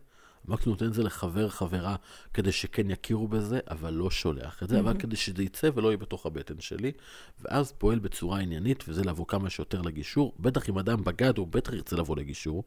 מקסימום 0.44 0.74
נותן 0.74 0.86
את 0.86 0.94
זה 0.94 1.02
לחבר, 1.02 1.48
חברה, 1.48 1.96
כדי 2.34 2.52
שכן 2.52 2.90
יכירו 2.90 3.28
בזה, 3.28 3.60
אבל 3.70 3.94
לא 3.94 4.10
שולח 4.10 4.62
את 4.62 4.68
זה, 4.68 4.80
אבל 4.80 4.98
כדי 4.98 5.16
שזה 5.16 5.42
יצא 5.42 5.70
ולא 5.74 5.88
יהיה 5.88 5.96
בתוך 5.96 6.26
הבטן 6.26 6.60
שלי, 6.60 6.92
ואז 7.40 7.72
פועל 7.72 7.98
בצורה 7.98 8.40
עניינית, 8.40 8.84
וזה 8.88 9.04
לבוא 9.04 9.26
כמה 9.26 9.50
שיותר 9.50 9.82
לגישור. 9.82 10.34
בטח 10.40 10.68
אם 10.68 10.78
אדם 10.78 11.04
בגד, 11.04 11.38
הוא 11.38 11.46
בטח 11.46 11.72
ירצה 11.72 11.96
לבוא 11.96 12.16
לגישור, 12.16 12.64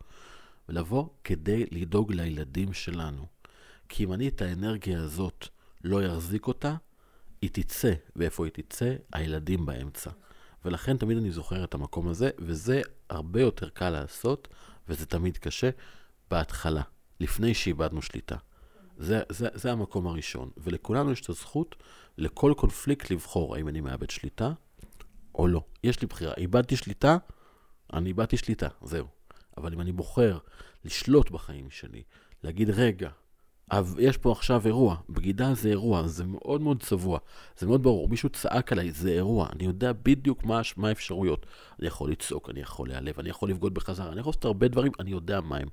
ולבוא 0.69 1.07
כדי 1.23 1.65
לדאוג 1.71 2.13
לילדים 2.13 2.73
שלנו. 2.73 3.25
כי 3.89 4.03
אם 4.03 4.13
אני 4.13 4.27
את 4.27 4.41
האנרגיה 4.41 5.03
הזאת 5.03 5.47
לא 5.83 6.17
אחזיק 6.17 6.47
אותה, 6.47 6.75
היא 7.41 7.49
תצא, 7.53 7.93
ואיפה 8.15 8.45
היא 8.45 8.51
תצא? 8.53 8.95
הילדים 9.13 9.65
באמצע. 9.65 10.09
ולכן 10.65 10.97
תמיד 10.97 11.17
אני 11.17 11.31
זוכר 11.31 11.63
את 11.63 11.73
המקום 11.73 12.07
הזה, 12.07 12.29
וזה 12.39 12.81
הרבה 13.09 13.41
יותר 13.41 13.69
קל 13.69 13.89
לעשות, 13.89 14.47
וזה 14.89 15.05
תמיד 15.05 15.37
קשה, 15.37 15.69
בהתחלה, 16.31 16.81
לפני 17.19 17.53
שאיבדנו 17.53 18.01
שליטה. 18.01 18.35
זה, 18.97 19.21
זה, 19.29 19.47
זה 19.53 19.71
המקום 19.71 20.07
הראשון. 20.07 20.49
ולכולנו 20.57 21.11
יש 21.11 21.21
את 21.21 21.29
הזכות 21.29 21.75
לכל 22.17 22.53
קונפליקט 22.57 23.11
לבחור 23.11 23.55
האם 23.55 23.67
אני 23.67 23.81
מאבד 23.81 24.09
שליטה 24.09 24.51
או 25.35 25.47
לא. 25.47 25.61
יש 25.83 26.01
לי 26.01 26.07
בחירה. 26.07 26.33
איבדתי 26.37 26.75
שליטה, 26.75 27.17
אני 27.93 28.09
איבדתי 28.09 28.37
שליטה, 28.37 28.67
זהו. 28.81 29.07
אבל 29.57 29.73
אם 29.73 29.81
אני 29.81 29.91
בוחר 29.91 30.37
לשלוט 30.85 31.31
בחיים 31.31 31.69
שלי, 31.69 32.03
להגיד, 32.43 32.69
רגע, 32.69 33.09
אבל 33.71 33.99
יש 33.99 34.17
פה 34.17 34.31
עכשיו 34.31 34.61
אירוע, 34.65 34.95
בגידה 35.09 35.53
זה 35.53 35.69
אירוע, 35.69 36.07
זה 36.07 36.23
מאוד 36.25 36.61
מאוד 36.61 36.83
צבוע, 36.83 37.19
זה 37.57 37.67
מאוד 37.67 37.83
ברור, 37.83 38.09
מישהו 38.09 38.29
צעק 38.29 38.71
עליי, 38.71 38.91
זה 38.91 39.09
אירוע, 39.09 39.47
אני 39.53 39.65
יודע 39.65 39.91
בדיוק 39.93 40.43
מה, 40.43 40.61
האפשרויות. 40.83 41.45
אני 41.79 41.87
יכול 41.87 42.11
לצעוק, 42.11 42.49
אני 42.49 42.59
יכול 42.59 42.87
להיעלב, 42.87 43.19
אני 43.19 43.29
יכול 43.29 43.49
לבגוד 43.49 43.73
בחזרה, 43.73 44.11
אני 44.11 44.19
יכול 44.19 44.29
לעשות 44.29 44.45
הרבה 44.45 44.67
דברים, 44.67 44.91
אני 44.99 45.11
יודע 45.11 45.41
מה 45.41 45.57
הם. 45.57 45.67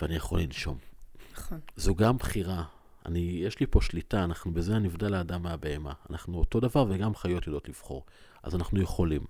ואני 0.00 0.14
יכול 0.14 0.40
לנשום. 0.40 0.78
נכון. 1.32 1.60
זו 1.76 1.94
גם 1.94 2.16
בחירה. 2.16 2.64
אני, 3.06 3.18
יש 3.18 3.60
לי 3.60 3.66
פה 3.66 3.80
שליטה, 3.80 4.24
אנחנו 4.24 4.54
בזה 4.54 4.76
הנבדל 4.76 5.14
האדם 5.14 5.42
מהבהמה. 5.42 5.92
אנחנו 6.10 6.38
אותו 6.38 6.60
דבר 6.60 6.86
וגם 6.88 7.14
חיות 7.14 7.46
יודעות 7.46 7.68
לבחור. 7.68 8.04
אז 8.42 8.54
אנחנו 8.54 8.80
יכולים. 8.82 9.24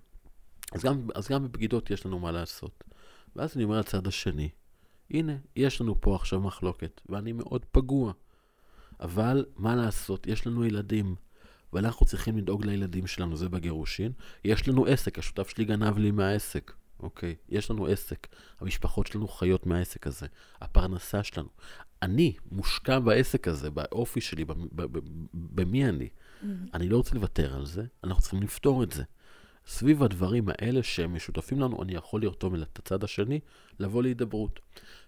אז 0.73 0.83
גם, 0.83 1.09
אז 1.15 1.29
גם 1.29 1.45
בבגידות 1.45 1.91
יש 1.91 2.07
לנו 2.07 2.19
מה 2.19 2.33
לעשות. 2.33 2.85
ואז 3.37 3.57
אני 3.57 3.65
אומר 3.65 3.79
לצד 3.79 4.07
השני, 4.07 4.49
הנה, 5.11 5.37
יש 5.57 5.81
לנו 5.81 6.01
פה 6.01 6.15
עכשיו 6.15 6.41
מחלוקת, 6.41 7.01
ואני 7.09 7.33
מאוד 7.33 7.65
פגוע. 7.73 8.13
אבל 9.01 9.45
מה 9.57 9.77
לעשות, 9.77 10.27
יש 10.27 10.47
לנו 10.47 10.65
ילדים, 10.65 11.15
ואנחנו 11.73 12.07
צריכים 12.07 12.39
לדאוג 12.39 12.67
לילדים 12.67 13.07
שלנו, 13.07 13.37
זה 13.37 13.49
בגירושין. 13.49 14.13
יש 14.45 14.69
לנו 14.69 14.87
עסק, 14.87 15.19
השותף 15.19 15.49
שלי 15.49 15.65
גנב 15.65 15.99
לי 15.99 16.11
מהעסק, 16.11 16.73
אוקיי? 17.01 17.35
יש 17.49 17.71
לנו 17.71 17.87
עסק, 17.87 18.27
המשפחות 18.61 19.07
שלנו 19.07 19.29
חיות 19.29 19.67
מהעסק 19.67 20.07
הזה, 20.07 20.27
הפרנסה 20.61 21.23
שלנו. 21.23 21.49
אני 22.03 22.35
מושקע 22.53 22.99
בעסק 22.99 23.49
הזה, 23.49 23.71
באופי 23.71 24.21
שלי, 24.21 24.45
במי 25.35 25.89
אני. 25.89 26.09
אני 26.75 26.89
לא 26.89 26.97
רוצה 26.97 27.15
לוותר 27.15 27.57
על 27.57 27.67
זה, 27.67 27.85
אנחנו 28.05 28.23
צריכים 28.23 28.43
לפתור 28.43 28.83
את 28.83 28.93
זה. 28.93 29.03
סביב 29.67 30.03
הדברים 30.03 30.49
האלה 30.49 30.83
שהם 30.83 31.15
משותפים 31.15 31.61
לנו, 31.61 31.83
אני 31.83 31.95
יכול 31.95 32.23
לרתום 32.23 32.55
את 32.55 32.79
הצד 32.79 33.05
השני, 33.05 33.41
לבוא 33.79 34.03
להידברות. 34.03 34.61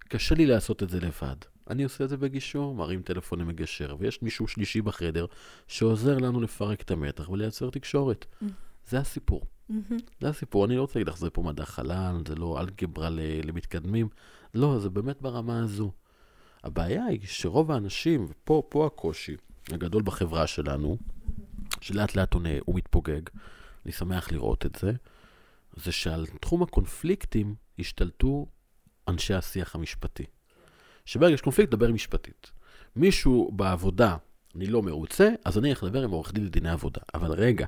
קשה 0.08 0.34
לי 0.34 0.46
לעשות 0.46 0.82
את 0.82 0.90
זה 0.90 1.00
לבד. 1.00 1.37
אני 1.70 1.84
עושה 1.84 2.04
את 2.04 2.08
זה 2.08 2.16
בגישור, 2.16 2.75
מרים 2.75 3.02
טלפון 3.02 3.40
למגשר, 3.40 3.96
ויש 3.99 4.23
מישהו 4.23 4.49
שלישי 4.49 4.82
בחדר 4.82 5.26
שעוזר 5.68 6.18
לנו 6.18 6.40
לפרק 6.40 6.82
את 6.82 6.90
המתח 6.90 7.28
ולייצר 7.28 7.70
תקשורת. 7.70 8.26
זה 8.88 8.99
הסיפור. 8.99 9.42
מהמם. 9.68 9.99
זה 10.20 10.28
הסיפור. 10.28 10.64
אני 10.64 10.76
לא 10.76 10.80
רוצה 10.80 10.99
להגיד 10.99 11.08
לך, 11.08 11.18
זה 11.18 11.30
פה 11.30 11.42
מדע 11.42 11.64
חלל, 11.64 12.23
זה 12.28 12.34
לא 12.34 12.61
אלגברה 12.61 13.08
למתקדמים. 13.44 14.08
לא, 14.54 14.78
זה 14.78 14.90
באמת 14.90 15.23
ברמה 15.23 15.62
הזו. 15.62 15.92
הבעיה 16.64 17.04
היא 17.04 17.20
שרוב 17.25 17.70
האנשים, 17.70 18.26
ופה 18.28 18.62
פה 18.68 18.87
הקושי 18.87 19.37
הגדול 19.73 20.02
בחברה 20.02 20.46
שלנו, 20.46 20.99
שלאט 21.80 22.16
לאט 22.16 22.34
הוא, 22.34 22.42
הוא 22.64 22.75
מתפוגג, 22.75 23.20
אני 23.84 23.92
שמח 23.92 24.32
לראות 24.32 24.66
את 24.66 24.76
זה, 24.80 24.92
זה 25.76 25.92
שעל 25.92 26.26
תחום 26.40 26.62
הקונפליקטים 26.62 27.54
השתלטו 27.78 28.46
אנשי 29.08 29.34
השיח 29.34 29.74
המשפטי. 29.74 30.24
שברגע 31.04 31.34
יש 31.34 31.40
קונפליקט, 31.40 31.70
דבר 31.70 31.92
משפטית. 31.92 32.50
מישהו 32.96 33.52
בעבודה, 33.52 34.16
אני 34.56 34.66
לא 34.66 34.82
מרוצה, 34.82 35.28
אז 35.44 35.58
אני 35.58 35.70
אלך 35.70 35.82
לדבר 35.82 36.02
עם 36.02 36.10
עורך 36.10 36.32
דין 36.32 36.44
לדיני 36.44 36.70
עבודה. 36.70 37.00
אבל 37.14 37.32
רגע, 37.32 37.66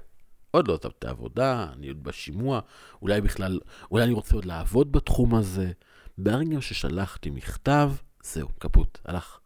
עוד 0.50 0.68
לא 0.68 0.75
עזבתי 0.75 1.06
עבודה, 1.06 1.73
אני 1.73 1.88
עוד 1.88 2.04
בשימוע, 2.04 2.61
אולי 3.02 3.20
בכלל, 3.20 3.61
אולי 3.90 4.04
אני 4.04 4.12
רוצה 4.12 4.35
עוד 4.35 4.44
לעבוד 4.44 4.92
בתחום 4.92 5.35
הזה. 5.35 5.73
ברגע 6.18 6.61
ששלחתי 6.61 7.30
מכתב, 7.30 7.92
זהו, 8.23 8.49
קפוט, 8.58 8.99
הלך. 9.04 9.38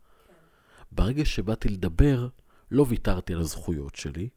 ברגע 0.93 1.25
שבאתי 1.25 1.69
לדבר, 1.69 2.29
לא 2.71 2.87
ויתרתי 2.89 3.35
על 3.35 3.41
הזכויות 3.41 3.95
שלי, 3.95 4.29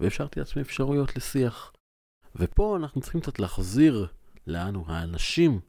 ואפשרתי 0.00 0.40
לעצמי 0.40 0.62
אפשרויות 0.62 1.16
לשיח. 1.16 1.72
ופה 2.36 2.76
אנחנו 2.76 3.00
צריכים 3.00 3.20
קצת 3.20 3.38
להחזיר 3.38 4.06
לנו, 4.46 4.84
האנשים, 4.88 5.60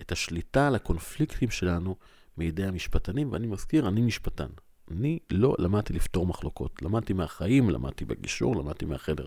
את 0.00 0.12
השליטה 0.12 0.66
על 0.66 0.74
הקונפליקטים 0.74 1.50
שלנו 1.50 1.96
מידי 2.36 2.64
המשפטנים, 2.64 3.32
ואני 3.32 3.46
מזכיר, 3.46 3.88
אני 3.88 4.00
משפטן. 4.00 4.48
אני 4.90 5.18
לא 5.30 5.54
למדתי 5.58 5.92
לפתור 5.92 6.26
מחלוקות. 6.26 6.82
למדתי 6.82 7.12
מהחיים, 7.12 7.70
למדתי 7.70 8.04
בגישור, 8.04 8.56
למדתי 8.56 8.84
מהחדר. 8.84 9.26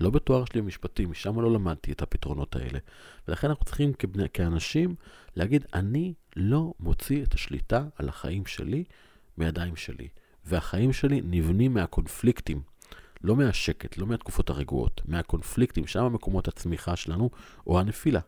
לא 0.00 0.10
בתואר 0.10 0.44
שלי 0.44 0.62
במשפטים, 0.62 1.10
משם 1.10 1.40
לא 1.40 1.52
למדתי 1.52 1.92
את 1.92 2.02
הפתרונות 2.02 2.56
האלה. 2.56 2.78
ולכן 3.28 3.48
אנחנו 3.48 3.64
צריכים 3.64 3.92
כבני, 3.92 4.28
כאנשים 4.32 4.94
להגיד, 5.36 5.64
אני 5.74 6.14
לא 6.36 6.72
מוציא 6.80 7.22
את 7.22 7.34
השליטה 7.34 7.84
על 7.96 8.08
החיים 8.08 8.46
שלי 8.46 8.84
בידיים 9.38 9.76
שלי. 9.76 10.08
והחיים 10.44 10.92
שלי 10.92 11.20
נבנים 11.24 11.74
מהקונפליקטים. 11.74 12.69
לא 13.24 13.36
מהשקט, 13.36 13.98
לא 13.98 14.06
מהתקופות 14.06 14.50
הרגועות, 14.50 15.00
מהקונפליקטים, 15.04 15.86
שם 15.86 16.12
מקומות 16.12 16.48
הצמיחה 16.48 16.96
שלנו, 16.96 17.30
או 17.66 17.80
הנפילה. 17.80 18.20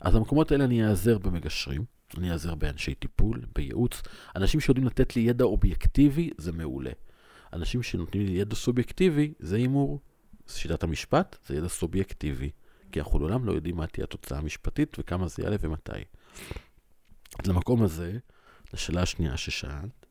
אז 0.00 0.14
במקומות 0.14 0.52
האלה 0.52 0.64
אני 0.64 0.86
אעזר 0.86 1.18
במגשרים, 1.18 1.84
אני 2.18 2.32
אעזר 2.32 2.54
באנשי 2.54 2.94
טיפול, 2.94 3.40
בייעוץ. 3.54 4.02
אנשים 4.36 4.60
שיודעים 4.60 4.86
לתת 4.86 5.16
לי 5.16 5.22
ידע 5.22 5.44
אובייקטיבי, 5.44 6.30
זה 6.38 6.52
מעולה. 6.52 6.90
אנשים 7.52 7.82
שנותנים 7.82 8.26
לי 8.26 8.32
ידע 8.32 8.54
סובייקטיבי, 8.54 9.32
זה 9.38 9.56
הימור. 9.56 10.00
שיטת 10.48 10.82
המשפט 10.82 11.36
זה 11.46 11.56
ידע 11.56 11.68
סובייקטיבי. 11.68 12.50
כי 12.92 13.00
אנחנו 13.00 13.18
לעולם 13.18 13.44
לא 13.44 13.52
יודעים 13.52 13.76
מה 13.76 13.86
תהיה 13.86 14.04
התוצאה 14.04 14.38
המשפטית 14.38 14.96
וכמה 14.98 15.28
זה 15.28 15.42
יעלה 15.42 15.56
ומתי. 15.60 15.92
אז 17.38 17.46
למקום 17.46 17.82
הזה, 17.82 18.18
לשאלה 18.72 19.02
השנייה 19.02 19.36
ששאלת, 19.36 20.06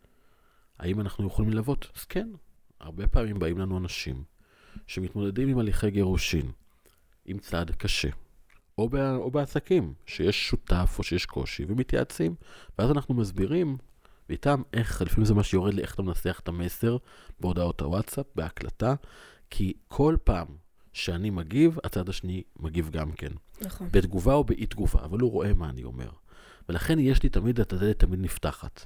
האם 0.80 1.02
אנחנו 1.02 1.28
יכולים 1.28 1.52
ללוות? 1.52 1.88
אז 1.96 2.06
כן, 2.06 2.30
הרבה 2.82 3.08
פעמים 3.08 3.40
באים 3.40 3.58
לנו 3.58 3.78
אנשים 3.78 4.24
שמתמודדים 4.88 5.50
עם 5.50 5.60
הליכי 5.60 5.92
גירושין, 5.92 6.52
עם 7.26 7.40
צעד 7.40 7.72
קשה, 7.72 8.10
או, 8.78 8.90
בה, 8.90 9.16
או 9.16 9.32
בעסקים, 9.32 9.94
שיש 10.06 10.50
שותף 10.50 10.96
או 10.98 11.04
שיש 11.04 11.26
קושי, 11.26 11.66
ומתייעצים. 11.68 12.36
ואז 12.80 12.92
אנחנו 12.92 13.14
מסבירים 13.14 13.78
איתם 14.30 14.62
איך, 14.74 15.02
לפעמים 15.02 15.26
זה 15.26 15.34
מה 15.34 15.44
שיורד 15.44 15.74
לי, 15.74 15.82
איך 15.82 15.94
אתה 15.94 16.02
מנסח 16.02 16.40
את 16.44 16.48
המסר 16.48 16.98
בהודעות 17.40 17.82
הוואטסאפ, 17.82 18.26
בהקלטה, 18.36 18.96
כי 19.50 19.74
כל 19.88 20.16
פעם 20.24 20.48
שאני 20.94 21.30
מגיב, 21.30 21.78
הצד 21.84 22.10
השני 22.10 22.44
מגיב 22.60 22.90
גם 22.90 23.12
כן. 23.12 23.32
נכון. 23.62 23.90
בתגובה 23.92 24.34
או 24.34 24.44
באי 24.44 24.66
תגובה, 24.66 25.00
אבל 25.04 25.20
הוא 25.20 25.32
רואה 25.32 25.54
מה 25.54 25.70
אני 25.70 25.84
אומר. 25.84 26.10
ולכן 26.70 27.00
יש 27.00 27.24
לי 27.24 27.30
תמיד, 27.30 27.60
את 27.60 27.74
הדלת 27.74 28.00
תמיד 28.00 28.20
נפתחת. 28.20 28.86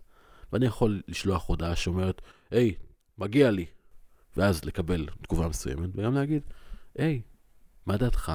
ואני 0.54 0.66
יכול 0.66 1.02
לשלוח 1.08 1.48
הודעה 1.48 1.76
שאומרת, 1.76 2.22
היי, 2.52 2.74
מגיע 3.18 3.52
לי. 3.52 3.66
ואז 4.38 4.66
לקבל 4.66 5.08
תגובה 5.22 5.48
מסוימת, 5.48 5.90
וגם 5.96 6.14
להגיד, 6.14 6.42
היי, 6.98 7.22
מה 7.86 7.98
דעתך? 7.98 8.32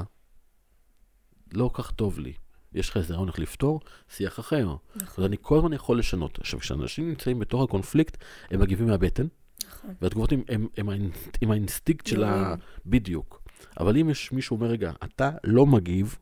לא 1.52 1.70
כל 1.72 1.82
כך 1.82 1.90
טוב 1.90 2.18
לי. 2.18 2.32
יש 2.72 2.88
לך 2.90 2.96
איזה 2.96 3.14
רעיון 3.14 3.28
איך 3.28 3.38
לפתור? 3.38 3.80
שיח 4.08 4.40
אחר. 4.40 4.76
נכון. 4.96 5.24
אז 5.24 5.28
אני 5.30 5.36
כל 5.40 5.56
הזמן 5.58 5.72
יכול 5.72 5.98
לשנות. 5.98 6.38
עכשיו, 6.38 6.60
כשאנשים 6.60 7.08
נמצאים 7.08 7.38
בתוך 7.38 7.62
הקונפליקט, 7.62 8.16
הם 8.50 8.60
מגיבים 8.60 8.86
מהבטן, 8.86 9.26
נכון. 9.66 9.94
והתגובות 10.02 10.32
הם, 10.32 10.42
הם, 10.48 10.66
הם, 10.76 10.88
האינ- 10.88 11.30
עם 11.40 11.50
האינסטינקט 11.50 12.06
של 12.06 12.24
ה... 12.24 12.54
בדיוק. 12.86 13.42
אבל 13.80 13.96
אם 13.96 14.10
יש 14.10 14.32
מישהו 14.32 14.56
אומר, 14.56 14.66
רגע, 14.66 14.92
אתה 15.04 15.30
לא 15.44 15.66
מגיב, 15.66 16.18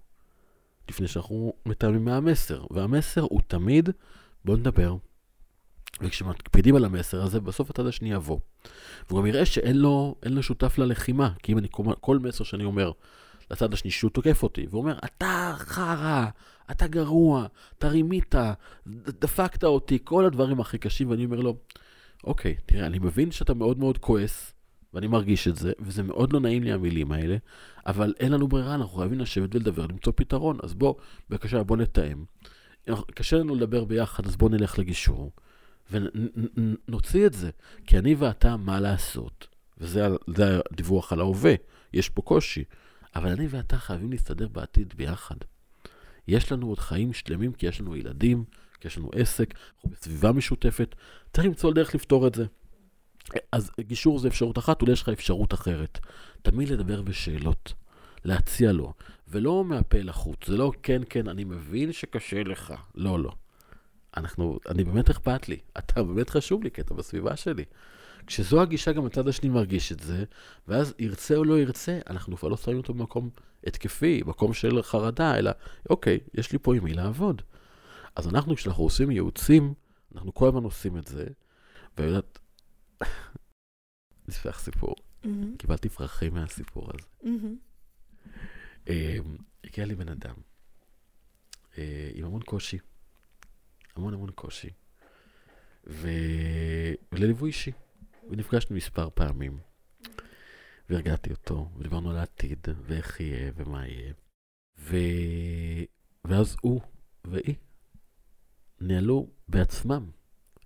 לפני 0.89 1.09
שאנחנו 1.09 1.53
מתאמים 1.67 2.05
מהמסר, 2.05 2.65
והמסר 2.71 3.21
הוא 3.21 3.41
תמיד, 3.47 3.89
בוא 4.45 4.57
נדבר. 4.57 4.97
וכשמקפידים 6.01 6.77
על 6.77 6.85
המסר 6.85 7.23
הזה, 7.23 7.41
בסוף 7.41 7.71
הצד 7.71 7.87
השני 7.87 8.13
יבוא. 8.13 8.39
והוא 9.09 9.21
גם 9.21 9.27
יראה 9.27 9.47
שאין 9.47 9.77
לו, 9.77 10.15
לו 10.27 10.43
שותף 10.43 10.79
ללחימה, 10.79 11.31
כי 11.43 11.53
אם 11.53 11.59
אני, 11.59 11.69
כל, 11.71 11.85
כל 12.01 12.19
מסר 12.19 12.45
שאני 12.45 12.65
אומר 12.65 12.93
לצד 13.51 13.73
השני, 13.73 13.91
שהוא 13.91 14.11
תוקף 14.11 14.43
אותי, 14.43 14.67
והוא 14.71 14.83
אומר, 14.83 14.99
אתה 15.05 15.55
חרא, 15.59 16.27
אתה 16.71 16.87
גרוע, 16.87 17.47
אתה 17.79 17.89
רימית, 17.89 18.35
דפקת 19.21 19.65
אותי, 19.65 19.99
כל 20.05 20.25
הדברים 20.25 20.61
הכי 20.61 20.79
קשים, 20.79 21.11
ואני 21.11 21.25
אומר 21.25 21.41
לו, 21.41 21.57
אוקיי, 22.25 22.57
תראה, 22.67 22.87
אני 22.87 22.99
מבין 22.99 23.31
שאתה 23.31 23.55
מאוד 23.55 23.79
מאוד 23.79 23.99
כועס, 23.99 24.53
ואני 24.95 25.07
מרגיש 25.07 25.49
את 25.49 25.57
זה, 25.57 25.73
וזה 25.81 26.03
מאוד 26.03 26.33
לא 26.33 26.41
נעים 26.41 26.63
לי 26.63 26.73
המילים 26.73 27.13
האלה, 27.13 27.37
אבל 27.87 28.15
אין 28.21 28.33
לנו 28.33 28.49
ברירה, 28.49 28.75
אנחנו 28.75 28.99
חייבים 28.99 29.21
לשבת 29.21 29.55
ולדבר, 29.55 29.87
למצוא 29.87 30.13
פתרון. 30.17 30.59
אז 30.63 30.75
בוא, 30.75 30.95
בבקשה, 31.31 31.63
בוא 31.63 31.77
נתאם. 31.77 32.25
קשה 33.15 33.37
לנו 33.37 33.55
לדבר 33.55 33.85
ביחד, 33.85 34.27
אז 34.27 34.37
בוא 34.37 34.51
נלך 34.51 34.79
לגישור, 34.79 35.33
ונוציא 35.91 37.27
את 37.27 37.33
זה. 37.33 37.51
כי 37.87 37.99
אני 37.99 38.15
ואתה, 38.15 38.57
מה 38.57 38.81
לעשות? 38.81 39.49
וזה 39.79 40.07
הדיווח 40.73 41.13
על 41.13 41.21
ההווה, 41.21 41.55
יש 41.93 42.09
פה 42.09 42.23
קושי. 42.23 42.65
אבל 43.17 43.31
אני 43.31 43.47
ואתה 43.47 43.79
חייבים 43.79 44.11
להסתדר 44.11 44.49
בעתיד 44.49 44.95
ביחד. 44.97 45.37
יש 46.29 46.53
לנו 46.53 46.69
עוד 46.69 46.79
חיים 46.79 47.13
שלמים, 47.13 47.53
כי 47.53 47.67
יש 47.67 47.81
לנו 47.81 47.97
ילדים, 47.97 48.45
כי 48.81 48.89
יש 48.89 48.99
לנו 48.99 49.11
עסק, 49.15 49.55
אנחנו 49.75 49.91
בסביבה 49.91 50.33
משותפת, 50.33 50.95
צריך 51.33 51.47
למצוא 51.47 51.73
דרך 51.73 51.95
לפתור 51.95 52.27
את 52.27 52.35
זה. 52.35 52.47
אז 53.53 53.71
גישור 53.81 54.19
זה 54.19 54.29
אפשרות 54.29 54.59
אחת, 54.59 54.83
אולי 54.83 54.93
יש 54.93 55.03
לך 55.03 55.09
אפשרות 55.09 55.55
אחרת. 55.55 55.99
תמיד 56.43 56.69
לדבר 56.69 57.03
בשאלות, 57.03 57.75
להציע 58.25 58.73
לו, 58.73 58.93
ולא 59.29 59.65
מהפה 59.65 59.99
לחוץ. 59.99 60.47
זה 60.47 60.57
לא 60.57 60.73
כן, 60.83 61.03
כן, 61.11 61.29
אני 61.29 61.45
מבין 61.45 61.93
שקשה 61.93 62.43
לך. 62.43 62.75
לא, 62.95 63.21
לא. 63.21 63.33
אנחנו, 64.19 64.59
אני 64.69 64.85
באמת 64.85 65.11
אכפת 65.11 65.49
לי. 65.49 65.59
אתה 65.79 66.03
באמת 66.03 66.31
חשוב 66.31 66.63
לי, 66.63 66.71
כי 66.71 66.81
אתה 66.81 66.95
בסביבה 66.95 67.37
שלי. 67.37 67.65
כשזו 68.27 68.63
הגישה, 68.63 68.93
גם 68.93 69.07
הצד 69.07 69.29
השני 69.29 69.49
מרגיש 69.49 69.93
את 69.93 70.01
זה, 70.01 70.25
ואז 70.69 70.95
ירצה 70.99 71.37
או 71.37 71.45
לא 71.45 71.59
ירצה, 71.59 71.99
אנחנו 72.11 72.37
כבר 72.37 72.49
לא 72.49 72.57
שמים 72.57 72.77
אותו 72.77 72.95
במקום 72.95 73.31
התקפי, 73.67 74.23
מקום 74.27 74.55
של 74.55 74.83
חרדה, 74.83 75.39
אלא, 75.39 75.51
אוקיי, 75.91 76.19
יש 76.35 76.53
לי 76.53 76.59
פה 76.59 76.75
עם 76.75 76.85
מי 76.85 76.95
לעבוד. 76.95 77.43
אז 78.17 78.29
אנחנו, 78.29 78.57
כשאנחנו 78.57 78.85
עושים 78.85 79.11
ייעוצים, 79.11 79.75
אנחנו 80.15 80.35
כל 80.35 80.49
הזמן 80.49 80.63
עושים 80.63 80.99
את 80.99 81.07
זה, 81.07 81.27
ויודעת, 81.99 82.39
אספר 84.29 84.53
סיפור. 84.53 84.95
מהמם, 85.25 85.57
קיבלתי 85.57 85.89
פרחים 85.89 86.35
מהסיפור 86.35 86.91
הזה. 86.95 87.09
אה, 88.89 89.17
הגיע 89.65 89.85
לי 89.85 89.95
בן 89.95 90.09
אדם 90.09 90.35
אה, 91.79 92.11
עם 92.15 92.25
המון 92.25 92.43
קושי, 92.43 92.79
המון 93.99 94.15
המון 94.15 94.31
קושי, 94.31 94.71
ו... 95.87 96.09
ולליווי 97.13 97.49
אישי. 97.49 97.73
ונפגשנו 98.31 98.77
מספר 98.77 99.09
פעמים, 99.15 99.59
והרגעתי 100.91 101.31
אותו, 101.31 101.69
ודיברנו 101.79 102.11
על 102.11 102.17
העתיד, 102.17 102.67
ואיך 102.83 103.21
יהיה, 103.21 103.53
ומה 103.57 103.87
יהיה. 103.87 104.13
ו... 104.79 104.97
ואז 106.25 106.57
הוא 106.61 106.81
והיא 107.25 107.55
ניהלו 108.81 109.29
בעצמם 109.49 110.11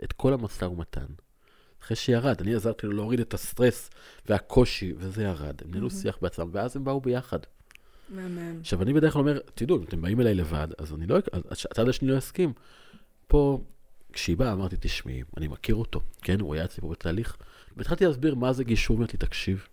את 0.05 0.13
כל 0.13 0.33
המשא 0.33 0.65
ומתן. 0.65 1.07
אחרי 1.83 1.97
שירד, 1.97 2.41
אני 2.41 2.55
עזרתי 2.55 2.87
לו 2.87 2.93
להוריד 2.93 3.21
את 3.21 3.35
הסטרס 3.35 3.91
והקושי, 4.27 4.93
וזה 4.97 5.23
ירד. 5.23 5.63
הם 5.63 5.71
ניהלו 5.71 5.89
מהמם. 5.89 6.01
שיח 6.01 6.19
בעצמם, 6.23 6.49
ואז 6.53 6.77
הם 6.77 6.85
באו 6.85 7.01
ביחד. 7.01 7.39
מהמם. 8.09 8.61
עכשיו, 8.61 8.83
אני 8.83 8.93
בדרך 8.93 9.13
כלל 9.13 9.21
אומר, 9.21 9.39
תדעו, 9.55 9.79
אם 9.79 9.83
אתם 9.83 10.03
באים 10.03 10.21
אליי 10.21 10.35
לבד, 10.35 10.69
אז 10.79 10.95
אני 10.95 11.07
לא, 11.07 11.19
הצד 11.51 11.89
השני 11.89 12.09
לא 12.09 12.17
יסכים. 12.17 12.53
פה, 13.33 13.65
כשהיא 14.13 14.37
באה, 14.37 14.53
אמרתי, 14.53 14.77
תשמעי, 14.81 15.23
אני 15.37 15.49
מכיר 15.49 15.75
אותו, 15.75 16.01
כן, 16.23 16.41
הוא 16.41 16.55
היה 16.55 16.65
אצלי 16.65 16.81
פה 16.81 16.89
בתהליך, 16.91 17.37
והתחלתי 17.77 18.07
להסביר 18.07 18.35
מה 18.35 18.53
זה 18.53 18.65
גישור, 18.65 18.97
אמרתי, 18.97 19.17
תקשיב, 19.17 19.69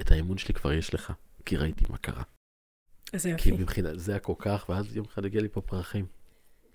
את 0.00 0.10
האמון 0.10 0.38
שלי 0.38 0.54
כבר 0.54 0.72
יש 0.72 0.94
לך, 0.94 1.12
כי 1.44 1.56
ראיתי 1.56 1.84
מה 1.88 1.98
קרה. 1.98 2.22
כי 3.36 3.48
יופי. 3.48 3.62
מבחינת 3.62 3.98
זה 4.00 4.12
היה 4.12 4.18
כל 4.18 4.34
כך, 4.38 4.66
ואז 4.68 4.96
יום 4.96 5.06
אחד 5.06 5.24
הגיע 5.24 5.40
לי 5.40 5.48
פה 5.48 5.60
פרחים. 5.60 6.06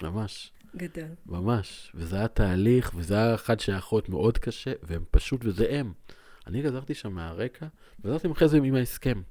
ממש, 0.02 0.52
גדול. 0.76 1.10
ממש. 1.26 1.92
וזה 1.96 2.16
היה 2.16 2.28
תהליך, 2.28 2.92
וזה 2.96 3.16
היה 3.16 3.36
אחד 3.36 3.60
שהיה 3.60 3.78
יכול 3.78 3.98
להיות 3.98 4.10
מאוד 4.10 4.38
קשה, 4.38 4.74
והם 4.84 5.04
פשוט, 5.12 5.42
וזה 5.44 5.68
הם. 5.70 5.94
אני 6.48 6.62
גזרתי 6.62 6.94
שם 6.94 7.14
מהרקע, 7.14 7.68
ועזרתי 8.00 8.32
אחרי 8.32 8.48
זה 8.48 8.58
עם 8.58 8.76
ההסכם. 8.76 9.22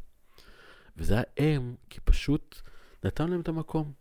וזה 0.96 1.14
היה 1.14 1.24
הם, 1.37 1.74
כי 1.90 2.00
פשוט 2.00 2.61
נתן 3.04 3.30
להם 3.30 3.40
את 3.40 3.48
המקום. 3.48 3.92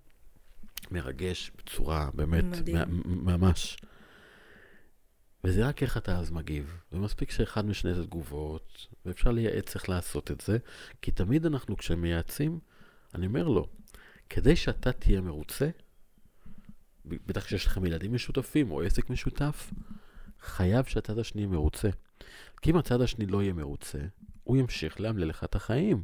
מרגש 0.91 1.51
בצורה 1.57 2.09
באמת, 2.13 2.43
מדהים. 2.43 2.77
מ- 2.77 3.25
ממש. 3.25 3.77
וזה 5.43 5.67
רק 5.67 5.83
איך 5.83 5.97
אתה 5.97 6.19
אז 6.19 6.31
מגיב. 6.31 6.77
ומספיק 6.91 7.31
שאחד 7.31 7.65
משני 7.65 7.93
זה 7.93 8.05
תגובות, 8.05 8.87
ואפשר 9.05 9.31
לייעץ 9.31 9.75
איך 9.75 9.89
לעשות 9.89 10.31
את 10.31 10.41
זה, 10.41 10.57
כי 11.01 11.11
תמיד 11.11 11.45
אנחנו, 11.45 11.77
כשמייעצים, 11.77 12.59
אני 13.15 13.27
אומר 13.27 13.47
לו, 13.47 13.67
כדי 14.29 14.55
שאתה 14.55 14.91
תהיה 14.91 15.21
מרוצה, 15.21 15.69
בטח 17.05 17.45
כשיש 17.45 17.65
לכם 17.65 17.85
ילדים 17.85 18.13
משותפים 18.13 18.71
או 18.71 18.81
עסק 18.81 19.09
משותף, 19.09 19.71
חייב 20.41 20.85
שהצד 20.85 21.19
השני 21.19 21.41
יהיה 21.41 21.51
מרוצה. 21.51 21.89
כי 22.61 22.71
אם 22.71 22.77
הצד 22.77 23.01
השני 23.01 23.25
לא 23.25 23.41
יהיה 23.41 23.53
מרוצה, 23.53 23.99
הוא 24.43 24.57
ימשיך 24.57 25.01
לאמלל 25.01 25.27
לך 25.27 25.43
את 25.43 25.55
החיים. 25.55 26.03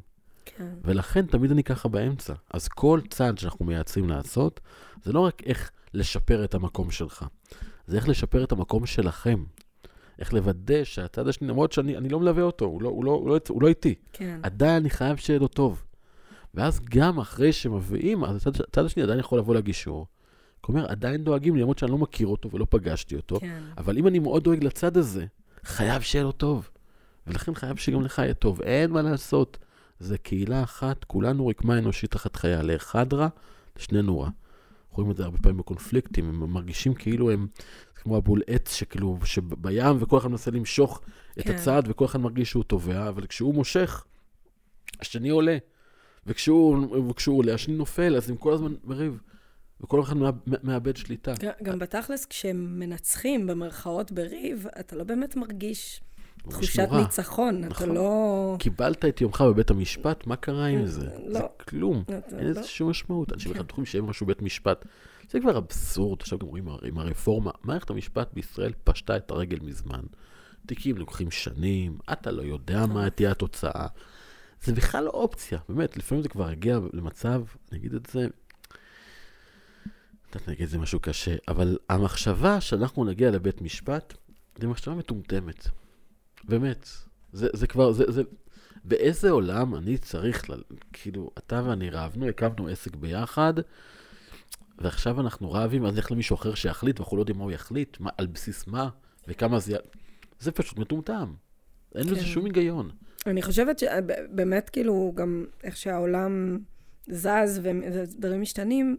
כן. 0.57 0.69
ולכן 0.83 1.25
תמיד 1.25 1.51
אני 1.51 1.63
ככה 1.63 1.89
באמצע. 1.89 2.33
אז 2.51 2.67
כל 2.67 2.99
צעד 3.09 3.37
שאנחנו 3.37 3.65
מייעצים 3.65 4.09
לעשות, 4.09 4.59
זה 5.03 5.13
לא 5.13 5.19
רק 5.19 5.43
איך 5.43 5.71
לשפר 5.93 6.43
את 6.43 6.55
המקום 6.55 6.91
שלך, 6.91 7.25
זה 7.87 7.97
איך 7.97 8.09
לשפר 8.09 8.43
את 8.43 8.51
המקום 8.51 8.85
שלכם. 8.85 9.43
איך 10.19 10.33
לוודא 10.33 10.83
שהצד 10.83 11.27
השני, 11.27 11.47
למרות 11.47 11.71
שאני 11.71 11.97
אני 11.97 12.09
לא 12.09 12.19
מלווה 12.19 12.43
אותו, 12.43 12.65
הוא 12.65 12.81
לא, 12.81 12.89
הוא, 12.89 13.05
לא, 13.05 13.11
הוא, 13.11 13.29
לא, 13.29 13.39
הוא 13.49 13.61
לא 13.61 13.67
איתי, 13.67 13.95
כן. 14.13 14.39
עדיין 14.43 14.75
אני 14.75 14.89
חייב 14.89 15.17
שיהיה 15.17 15.39
לו 15.39 15.47
טוב. 15.47 15.83
ואז 16.53 16.79
גם 16.89 17.19
אחרי 17.19 17.53
שמביאים, 17.53 18.23
אז 18.23 18.35
הצד, 18.35 18.61
הצד 18.61 18.85
השני 18.85 19.03
עדיין 19.03 19.19
יכול 19.19 19.39
לבוא 19.39 19.55
לגישור. 19.55 20.07
כלומר, 20.61 20.85
עדיין 20.87 21.23
דואגים 21.23 21.55
לי, 21.55 21.61
למרות 21.61 21.77
שאני 21.77 21.91
לא 21.91 21.97
מכיר 21.97 22.27
אותו 22.27 22.51
ולא 22.51 22.67
פגשתי 22.69 23.15
אותו, 23.15 23.39
כן. 23.39 23.61
אבל 23.77 23.97
אם 23.97 24.07
אני 24.07 24.19
מאוד 24.19 24.43
דואג 24.43 24.63
לצד 24.63 24.97
הזה, 24.97 25.25
חייב 25.63 26.01
שיהיה 26.01 26.23
לו 26.23 26.31
טוב. 26.31 26.69
ולכן 27.27 27.53
חייב 27.53 27.77
שגם 27.77 28.01
לך 28.01 28.19
יהיה 28.19 28.33
טוב. 28.33 28.61
אין 28.61 28.91
מה 28.91 29.01
לעשות. 29.01 29.57
זה 29.99 30.17
קהילה 30.17 30.63
אחת, 30.63 31.03
כולנו 31.03 31.47
רקמה 31.47 31.77
אנושית 31.77 32.11
תחת 32.11 32.35
חיה. 32.35 32.63
לאחד 32.63 33.13
רע, 33.13 33.27
לשנינו 33.77 34.19
רע. 34.19 34.29
רואים 34.91 35.11
את 35.11 35.17
זה 35.17 35.23
הרבה 35.23 35.37
פעמים 35.37 35.57
בקונפליקטים, 35.57 36.29
הם 36.29 36.53
מרגישים 36.53 36.93
כאילו 36.93 37.31
הם 37.31 37.47
זה 37.95 38.01
כמו 38.01 38.17
הבול 38.17 38.41
עץ 38.47 38.73
שכאילו, 38.73 39.17
שבים 39.23 39.97
וכל 39.99 40.17
אחד 40.17 40.29
מנסה 40.31 40.51
למשוך 40.51 41.01
את 41.39 41.43
כן. 41.43 41.55
הצד 41.55 41.83
וכל 41.87 42.05
אחד 42.05 42.19
מרגיש 42.19 42.49
שהוא 42.49 42.63
תובע, 42.63 43.09
אבל 43.09 43.25
כשהוא 43.27 43.53
מושך, 43.53 44.03
השני 45.01 45.29
עולה. 45.29 45.57
וכשהוא, 46.27 46.97
וכשהוא 47.09 47.37
עולה, 47.37 47.53
השני 47.53 47.75
נופל, 47.75 48.15
אז 48.15 48.29
הם 48.29 48.35
כל 48.37 48.53
הזמן 48.53 48.73
מריב. 48.83 49.19
וכל 49.81 50.01
אחד 50.01 50.17
מאב- 50.17 50.63
מאבד 50.63 50.97
שליטה. 50.97 51.33
גם 51.63 51.79
בתכלס, 51.79 52.25
כשהם 52.25 52.79
מנצחים, 52.79 53.47
במרכאות, 53.47 54.11
בריב, 54.11 54.65
אתה 54.79 54.95
לא 54.95 55.03
באמת 55.03 55.35
מרגיש 55.35 56.01
תחושת 56.49 56.79
נורא. 56.89 57.01
ניצחון. 57.01 57.57
אתה 57.59 57.67
נכון. 57.67 57.95
לא... 57.95 58.55
קיבלת 58.59 59.05
את 59.05 59.21
יומך 59.21 59.41
בבית 59.41 59.69
המשפט, 59.69 60.27
מה 60.27 60.35
קרה 60.35 60.65
עם 60.65 60.85
זה? 60.85 61.09
לא. 61.25 61.33
זה 61.33 61.39
כלום. 61.69 62.03
אתה 62.07 62.37
אין 62.37 62.47
לזה 62.47 62.59
לא- 62.59 62.65
שום 62.65 62.89
משמעות. 62.89 63.33
אנשים 63.33 63.47
כן. 63.47 63.53
בכלל 63.53 63.63
בטוחים 63.65 63.85
שאין 63.85 64.03
משהו 64.03 64.25
בבית 64.25 64.41
משפט. 64.41 64.85
זה 65.29 65.39
כבר 65.39 65.57
אבסורד, 65.57 66.21
עכשיו 66.21 66.39
גם 66.39 66.47
רואים 66.47 66.67
עם 66.83 66.97
הרפורמה. 66.97 67.51
מערכת 67.63 67.89
המשפט 67.89 68.33
בישראל 68.33 68.73
פשטה 68.83 69.17
את 69.17 69.31
הרגל 69.31 69.59
מזמן. 69.61 70.01
תיקים 70.65 70.97
לוקחים 70.97 71.31
שנים, 71.31 71.97
אתה 72.11 72.31
לא 72.31 72.41
יודע 72.41 72.85
מה 72.85 73.09
תהיה 73.09 73.31
התוצאה. 73.31 73.87
זה 74.63 74.73
בכלל 74.73 75.03
לא 75.03 75.09
אופציה, 75.09 75.59
באמת, 75.69 75.97
לפעמים 75.97 76.21
זה 76.23 76.29
כבר 76.29 76.47
הגיע 76.47 76.79
למצב, 76.93 77.41
אני 77.71 77.79
אגיד 77.79 77.93
את 77.93 78.05
זה, 78.05 78.27
קצת 80.29 80.49
נגיד 80.49 80.67
זה 80.67 80.77
משהו 80.77 80.99
קשה, 80.99 81.35
אבל 81.47 81.77
המחשבה 81.89 82.61
שאנחנו 82.61 83.05
נגיע 83.05 83.31
לבית 83.31 83.61
משפט, 83.61 84.13
זו 84.61 84.69
מחשבה 84.69 84.95
מטומטמת. 84.95 85.67
באמת. 86.47 86.89
זה, 87.33 87.47
זה 87.53 87.67
כבר, 87.67 87.91
זה, 87.91 88.11
זה, 88.11 88.21
באיזה 88.83 89.29
עולם 89.29 89.75
אני 89.75 89.97
צריך, 89.97 90.49
ל... 90.49 90.53
כאילו, 90.93 91.31
אתה 91.37 91.61
ואני 91.65 91.89
רבנו, 91.89 92.27
הקמנו 92.27 92.67
עסק 92.67 92.95
ביחד, 92.95 93.53
ועכשיו 94.79 95.21
אנחנו 95.21 95.51
רבים, 95.51 95.85
אז 95.85 95.95
נלך 95.95 96.11
למישהו 96.11 96.35
אחר 96.35 96.53
שיחליט, 96.53 96.99
ואנחנו 96.99 97.17
לא 97.17 97.21
יודעים 97.21 97.37
מה 97.37 97.43
הוא 97.43 97.51
יחליט, 97.51 97.99
מה, 97.99 98.09
על 98.17 98.27
בסיס 98.27 98.67
מה, 98.67 98.89
וכמה 99.27 99.59
זה... 99.59 99.77
זה 100.39 100.51
פשוט 100.51 100.79
מטומטם. 100.79 101.33
אין 101.95 102.03
בזה 102.03 102.15
כן. 102.15 102.25
שום 102.25 102.45
היגיון. 102.45 102.91
אני 103.25 103.41
חושבת 103.41 103.79
שבאמת, 103.79 104.69
כאילו, 104.69 105.11
גם 105.15 105.45
איך 105.63 105.77
שהעולם 105.77 106.59
זז 107.07 107.61
ודברים 107.63 108.41
משתנים, 108.41 108.97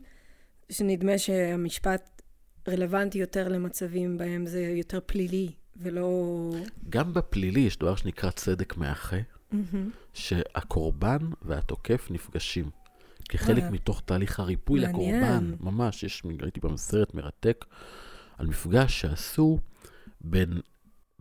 שנדמה 0.70 1.18
שהמשפט 1.18 2.22
רלוונטי 2.68 3.18
יותר 3.18 3.48
למצבים 3.48 4.18
בהם 4.18 4.46
זה 4.46 4.60
יותר 4.60 4.98
פלילי, 5.06 5.52
ולא... 5.78 6.50
גם 6.90 7.14
בפלילי 7.14 7.60
יש 7.60 7.76
דבר 7.78 7.96
שנקרא 7.96 8.30
צדק 8.30 8.76
מאחה, 8.76 9.16
שהקורבן 10.12 11.18
והתוקף 11.42 12.08
נפגשים. 12.10 12.70
כחלק 13.28 13.56
וואלה. 13.58 13.70
מתוך 13.70 14.02
תהליך 14.04 14.40
הריפוי 14.40 14.80
מעניין. 14.80 15.20
לקורבן. 15.24 15.54
ממש, 15.60 16.02
יש, 16.02 16.22
ראיתי 16.42 16.60
פעם 16.60 16.76
סרט 16.76 17.14
מרתק 17.14 17.64
על 18.38 18.46
מפגש 18.46 19.00
שעשו 19.00 19.58
בין, 20.20 20.60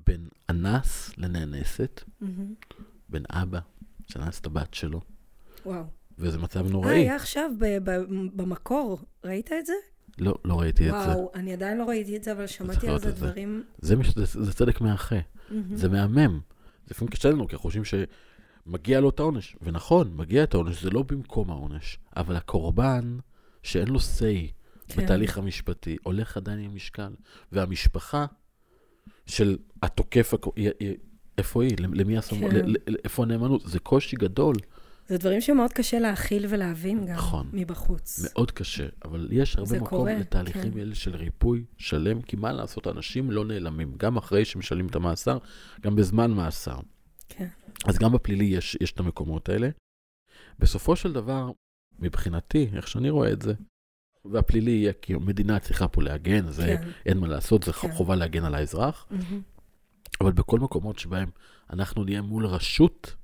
בין 0.06 0.28
אנס 0.50 1.12
לנאנסת, 1.18 2.04
מהמם. 2.22 2.54
בין 3.10 3.24
אבא 3.30 3.60
שאנס 4.08 4.40
את 4.40 4.46
הבת 4.46 4.74
שלו, 4.74 5.02
וואו. 5.66 5.84
וזה 6.18 6.38
מצב 6.38 6.66
אה, 6.66 6.72
נוראי. 6.72 6.96
היה 6.96 7.16
עכשיו 7.16 7.52
ב- 7.60 7.90
ב- 7.90 8.04
במקור, 8.34 9.00
ראית 9.24 9.52
את 9.60 9.66
זה? 9.66 9.74
לא, 10.20 10.38
לא 10.46 10.60
ראיתי 10.60 10.90
את 10.90 10.94
זה. 10.94 11.08
וואו, 11.08 11.32
אני 11.36 11.54
עדיין 11.54 11.78
לא 11.78 11.84
ראיתי 11.84 12.18
את 12.18 12.24
זה, 12.24 12.32
אבל 12.32 12.48
שמעתי 12.48 12.88
על 12.88 13.00
זה. 13.00 13.12
דברים... 13.12 13.64
זה, 13.82 13.96
זה, 14.16 14.44
זה 14.44 14.54
צדק 14.54 14.82
מאחה. 14.82 15.16
מהמם. 15.50 15.76
זה 15.76 15.90
מהמם. 15.90 16.40
זה 16.86 16.92
לפעמים 16.92 17.12
קשה 17.12 17.30
לנו, 17.30 17.48
כי 17.48 17.56
אנחנו 17.56 17.70
חושבים 17.70 17.84
שמגיע 18.66 19.00
לו 19.00 19.10
את 19.10 19.20
העונש. 19.20 19.56
ונכון, 19.62 20.12
מגיע 20.16 20.44
את 20.44 20.54
העונש, 20.54 20.84
זה 20.84 20.90
לא 20.90 21.04
במקום 21.04 21.50
העונש. 21.50 22.00
אבל 22.18 22.36
הקורבן, 22.36 23.18
שאין 23.64 23.88
לו 23.88 24.00
say 24.00 24.58
כן. 24.88 25.04
בתהליך 25.04 25.38
המשפטי, 25.38 25.98
הולך 26.04 26.38
עדיין 26.38 26.60
עם 26.60 26.76
משקל. 26.76 27.14
והמשפחה 27.52 28.26
של 29.26 29.58
התוקף, 29.84 30.34
איפה 31.38 31.64
היא? 31.64 31.76
למי 31.80 32.18
הסמכות? 32.18 32.52
כן. 32.52 32.66
איפה 33.04 33.24
הנאמנות? 33.24 33.62
זה 33.66 33.80
קושי 33.80 34.16
גדול, 34.16 34.56
זה 35.08 35.18
דברים 35.18 35.42
שמאוד 35.42 35.74
קשה 35.74 36.00
להכיל 36.00 36.46
ולהבין 36.50 37.06
גם 37.06 37.16
נכון. 37.16 37.50
מבחוץ. 37.54 38.20
מאוד 38.24 38.52
קשה. 38.52 38.88
אבל 39.06 39.28
יש 39.32 39.56
הרבה 39.56 39.76
מקום 39.76 39.88
קורה, 39.88 40.14
לתהליכים 40.14 40.72
כן. 40.74 40.80
האלה 40.80 40.96
של 40.96 41.16
ריפוי 41.16 41.66
שלם, 41.78 42.22
כי 42.22 42.36
מה 42.36 42.52
לעשות, 42.52 42.88
אנשים 42.88 43.32
לא 43.32 43.46
נעלמים. 43.46 43.94
גם 43.98 44.18
אחרי 44.18 44.46
שמשלמים 44.46 44.88
את 44.88 44.96
המאסר, 44.96 45.38
גם 45.82 45.96
בזמן 45.96 46.32
מאסר. 46.32 46.80
כן. 47.30 47.48
אז 47.86 47.98
גם 47.98 48.12
בפלילי 48.12 48.46
יש, 48.46 48.78
יש 48.82 48.92
את 48.92 49.00
המקומות 49.00 49.50
האלה. 49.50 49.70
בסופו 50.60 50.96
של 50.96 51.14
דבר, 51.14 51.52
מבחינתי, 52.00 52.70
איך 52.74 52.88
שאני 52.88 53.10
רואה 53.10 53.32
את 53.32 53.42
זה, 53.42 53.54
והפלילי 54.26 54.72
יהיה 54.72 54.94
כי 54.94 55.14
המדינה 55.14 55.60
צריכה 55.60 55.88
פה 55.88 56.02
להגן, 56.02 56.50
זה 56.50 56.66
כן. 56.66 56.90
אין 57.06 57.18
מה 57.18 57.28
לעשות, 57.28 57.64
זה 57.64 57.74
כן. 57.74 57.92
חובה 57.92 58.16
להגן 58.16 58.44
על 58.44 58.56
האזרח, 58.56 59.08
מהמם. 59.12 59.42
אבל 60.22 60.32
בכל 60.32 60.60
מקומות 60.60 61.00
שבהם 61.00 61.30
אנחנו 61.74 62.04
נהיה 62.04 62.22
מול 62.22 62.46
רשות, 62.46 63.16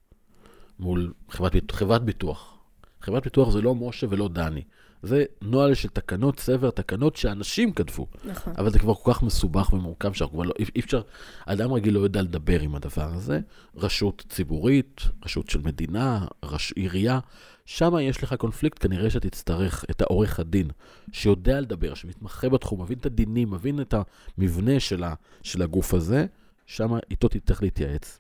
מול 0.80 1.14
חברת, 1.30 1.72
חברת 1.72 2.04
ביטוח. 2.04 2.58
חברת 3.02 3.24
ביטוח 3.24 3.50
זה 3.50 3.62
לא 3.62 3.76
משה 3.76 4.08
ולא 4.10 4.28
דני. 4.28 4.62
זה 5.04 5.26
נוהל 5.42 5.74
של 5.74 5.90
תקנות, 5.90 6.40
ספר 6.40 6.70
תקנות 6.70 7.16
שאנשים 7.16 7.74
כתבו. 7.74 8.08
נכון. 8.26 8.54
אבל 8.58 8.72
זה 8.72 8.80
כבר 8.80 8.94
כל 8.94 9.14
כך 9.14 9.24
מסובך 9.24 9.74
ומורכב 9.74 10.14
שאנחנו 10.14 10.36
כבר 10.36 10.44
לא, 10.44 10.54
אי 10.60 10.66
אי 10.76 10.82
אפשר, 10.82 11.02
אדם 11.46 11.74
רגיל 11.74 11.94
לא 11.94 12.00
יודע 12.00 12.22
לדבר 12.22 12.60
עם 12.60 12.76
הדבר 12.76 13.14
הזה. 13.14 13.40
רשות 13.76 14.26
ציבורית, 14.30 15.02
רשות 15.26 15.50
של 15.50 15.62
מדינה, 15.62 16.26
רש, 16.44 16.72
עירייה, 16.72 17.20
שם 17.66 17.94
יש 18.02 18.24
לך 18.24 18.34
קונפליקט, 18.34 18.84
כנראה 18.84 19.10
שתצטרך 19.10 19.86
את 19.92 20.02
העורך 20.02 20.40
הדין, 20.40 20.68
שיודע 21.12 21.62
לדבר, 21.62 21.94
שמתמחה 21.94 22.50
בתחום, 22.50 22.82
מבין 22.82 22.98
את 22.98 23.06
הדינים, 23.06 23.52
מבין 23.52 23.82
את 23.82 23.94
המבנה 24.38 24.80
של, 24.80 25.04
ה, 25.04 25.14
של 25.44 25.62
הגוף 25.62 25.94
הזה, 25.94 26.26
שם 26.66 26.94
איתו 27.12 27.28
תצטרך 27.28 27.64
להתייעץ. 27.64 28.20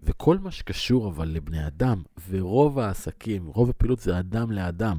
וכל 0.00 0.38
מה 0.38 0.50
שקשור 0.50 1.08
אבל 1.08 1.28
לבני 1.28 1.66
אדם, 1.66 2.02
ורוב 2.28 2.78
העסקים, 2.78 3.46
רוב 3.46 3.70
הפעילות 3.70 4.00
זה 4.00 4.18
אדם 4.18 4.50
לאדם. 4.50 4.98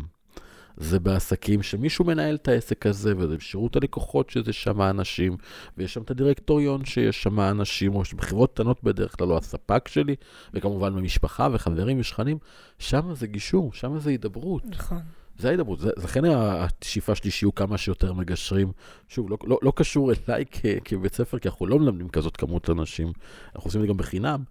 זה 0.77 0.99
בעסקים 0.99 1.63
שמישהו 1.63 2.05
מנהל 2.05 2.35
את 2.35 2.47
העסק 2.47 2.85
הזה, 2.85 3.13
וזה 3.17 3.37
בשירות 3.37 3.75
הלקוחות 3.75 4.29
שזה 4.29 4.53
שם 4.53 4.81
אנשים, 4.81 5.37
ויש 5.77 5.93
שם 5.93 6.01
את 6.01 6.11
הדירקטוריון 6.11 6.85
שיש 6.85 7.23
שם 7.23 7.39
אנשים, 7.39 7.95
או 7.95 8.01
בחברות 8.15 8.53
קטנות 8.53 8.83
בדרך 8.83 9.17
כלל, 9.17 9.31
או 9.31 9.37
הספק 9.37 9.87
שלי, 9.87 10.15
וכמובן 10.53 10.95
במשפחה 10.95 11.47
וחברים 11.51 11.99
ושכנים, 11.99 12.37
שם 12.79 13.13
זה 13.13 13.27
גישור, 13.27 13.73
שם 13.73 13.99
זה 13.99 14.09
הידברות. 14.09 14.63
נכון. 14.65 15.01
זה 15.39 15.47
ההידברות, 15.47 15.79
לכן 15.97 16.21
השאיפה 16.25 17.15
שלי 17.15 17.31
שיהיו 17.31 17.55
כמה 17.55 17.77
שיותר 17.77 18.13
מגשרים. 18.13 18.71
שוב, 19.07 19.29
לא, 19.29 19.37
לא, 19.43 19.59
לא 19.61 19.73
קשור 19.75 20.11
אליי 20.11 20.45
כ, 20.51 20.65
כבית 20.85 21.13
ספר, 21.13 21.39
כי 21.39 21.47
אנחנו 21.47 21.67
לא 21.67 21.79
מלמדים 21.79 22.09
כזאת 22.09 22.37
כמות 22.37 22.69
אנשים, 22.69 23.11
אנחנו 23.55 23.67
עושים 23.67 23.81
את 23.81 23.87
זה 23.87 23.93
גם 23.93 23.97
בחינם. 23.97 24.43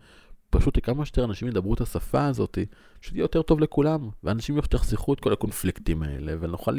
פשוט 0.51 0.79
כמה 0.83 1.05
שיותר 1.05 1.25
אנשים 1.25 1.49
ידברו 1.49 1.75
את 1.75 1.81
השפה 1.81 2.27
הזאת, 2.27 2.59
פשוט 3.01 3.15
יהיה 3.15 3.25
יותר 3.25 3.43
טוב 3.43 3.61
לכולם, 3.61 4.09
ואנשים 4.25 4.59
יחסכו 4.75 5.15
את 5.15 5.21
כל 5.21 5.33
הקונפליקטים 5.33 6.03
האלה, 6.03 6.33
ונוכל 6.41 6.79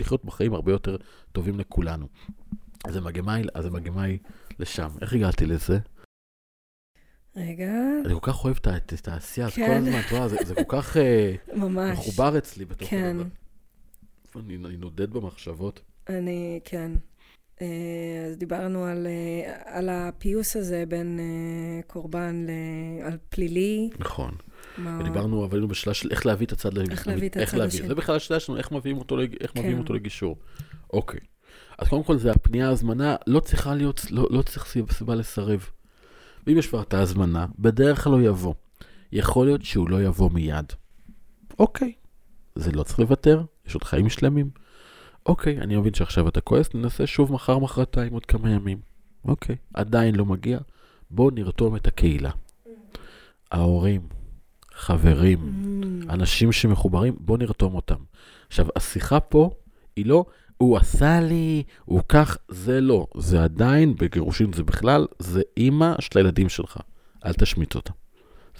לחיות 0.00 0.24
בחיים 0.24 0.54
הרבה 0.54 0.72
יותר 0.72 0.96
טובים 1.32 1.58
לכולנו. 1.60 2.06
אז 2.84 2.96
המגמה 2.96 3.34
היא, 3.34 3.46
אז 3.54 3.66
המגמה 3.66 4.02
היא 4.02 4.18
לשם. 4.58 4.88
איך 5.00 5.12
הגעתי 5.12 5.46
לזה? 5.46 5.78
רגע, 7.36 7.72
אני 8.04 8.14
כל 8.14 8.20
כך 8.32 8.44
אוהב 8.44 8.56
את 8.56 8.92
את 8.92 9.08
העשייה, 9.08 9.46
אז 9.46 9.54
כל 9.54 9.60
כן. 9.60 9.76
הזמן, 9.76 10.00
אתה 10.06 10.14
יודע, 10.14 10.28
זה, 10.28 10.36
זה 10.44 10.54
כל 10.54 10.62
כך 10.68 10.96
אה, 10.96 11.34
ממש. 11.54 11.98
מחובר 11.98 12.38
אצלי 12.38 12.64
בתוך 12.64 12.90
כן. 12.90 13.16
הדבר. 13.20 14.40
אני, 14.40 14.56
אני 14.56 14.76
נודד 14.76 15.10
במחשבות. 15.10 15.80
אני, 16.08 16.60
כן. 16.64 16.92
אה, 17.62 17.66
אז 18.30 18.36
דיברנו 18.36 18.84
על, 18.84 19.06
אה, 19.06 19.52
על 19.78 19.88
הפיוס 19.88 20.56
הזה 20.56 20.84
בין 20.88 21.18
אה, 21.20 21.82
קורבן 21.86 22.46
ל... 22.46 22.50
על 23.06 23.16
פלילי. 23.28 23.90
נכון. 23.98 24.34
מה... 24.78 24.98
ודיברנו, 25.00 25.44
אבל 25.44 25.56
היינו 25.56 25.68
בשאלה 25.68 25.94
של 25.94 26.08
איך 26.10 26.26
להביא 26.26 26.46
את 26.46 26.52
הצד 26.52 26.74
לגישור. 26.74 26.92
איך 26.92 27.06
להביא 27.06 27.28
את 27.28 27.36
הצד. 27.36 27.60
השני. 27.60 27.88
זה 27.88 27.94
בכלל 27.94 28.16
השאלה 28.16 28.40
שלנו, 28.40 28.58
איך 28.58 28.72
מביאים 28.72 28.98
אותו, 28.98 29.16
לג- 29.16 29.36
איך 29.40 29.50
מביאים 29.56 29.72
כן. 29.76 29.78
אותו 29.82 29.94
לגישור. 29.94 30.36
אוקיי. 30.92 31.20
אז 31.78 31.88
קודם 31.88 32.02
כל, 32.02 32.16
זה 32.18 32.30
הפנייה 32.30 32.68
ההזמנה, 32.68 33.16
לא 33.26 33.40
צריכה 33.40 33.74
להיות, 33.74 34.00
לא, 34.10 34.28
לא 34.30 34.42
צריך 34.42 34.66
סיב- 34.66 34.92
סיבה 34.92 35.14
לסרב. 35.14 35.66
ואם 36.46 36.58
יש 36.58 36.66
כבר 36.66 36.82
את 36.82 36.94
ההזמנה, 36.94 37.46
בדרך 37.58 38.04
כלל 38.04 38.12
הוא 38.12 38.20
יבוא. 38.22 38.54
יכול 39.12 39.46
להיות 39.46 39.64
שהוא 39.64 39.90
לא 39.90 40.02
יבוא 40.02 40.30
מיד. 40.30 40.72
אוקיי. 41.58 41.92
זה 42.54 42.72
לא 42.72 42.82
צריך 42.82 42.98
לוותר, 43.00 43.42
יש 43.66 43.74
עוד 43.74 43.84
חיים 43.84 44.08
שלמים. 44.08 44.50
אוקיי, 45.26 45.58
אני 45.58 45.76
מבין 45.76 45.94
שעכשיו 45.94 46.28
אתה 46.28 46.40
כועס, 46.40 46.74
ננסה 46.74 47.06
שוב 47.06 47.32
מחר, 47.32 47.58
מחרתיים, 47.58 48.12
עוד 48.12 48.26
כמה 48.26 48.50
ימים. 48.50 48.78
אוקיי, 49.24 49.56
עדיין 49.74 50.14
לא 50.14 50.24
מגיע, 50.24 50.58
בואו 51.10 51.30
נרתום 51.30 51.76
את 51.76 51.86
הקהילה. 51.86 52.30
ההורים, 53.52 54.00
חברים, 54.74 55.38
Mm, 55.38 56.12
אנשים 56.12 56.52
שמחוברים, 56.52 57.16
בואו 57.20 57.38
נרתום 57.38 57.74
אותם. 57.74 57.94
עכשיו, 58.48 58.66
השיחה 58.76 59.20
פה 59.20 59.50
היא 59.96 60.06
לא, 60.06 60.24
הוא 60.56 60.76
עשה 60.76 61.20
לי, 61.20 61.62
הוא 61.84 62.00
כך, 62.08 62.38
זה 62.48 62.80
לא. 62.80 63.06
זה 63.16 63.44
עדיין, 63.44 63.94
בגירושים 63.96 64.52
זה 64.52 64.62
בכלל, 64.62 65.06
זה 65.18 65.42
אימא 65.56 65.94
של 66.00 66.18
הילדים 66.18 66.48
שלך. 66.48 66.78
אל 67.24 67.32
תשמיט 67.32 67.74
אותה. 67.74 67.92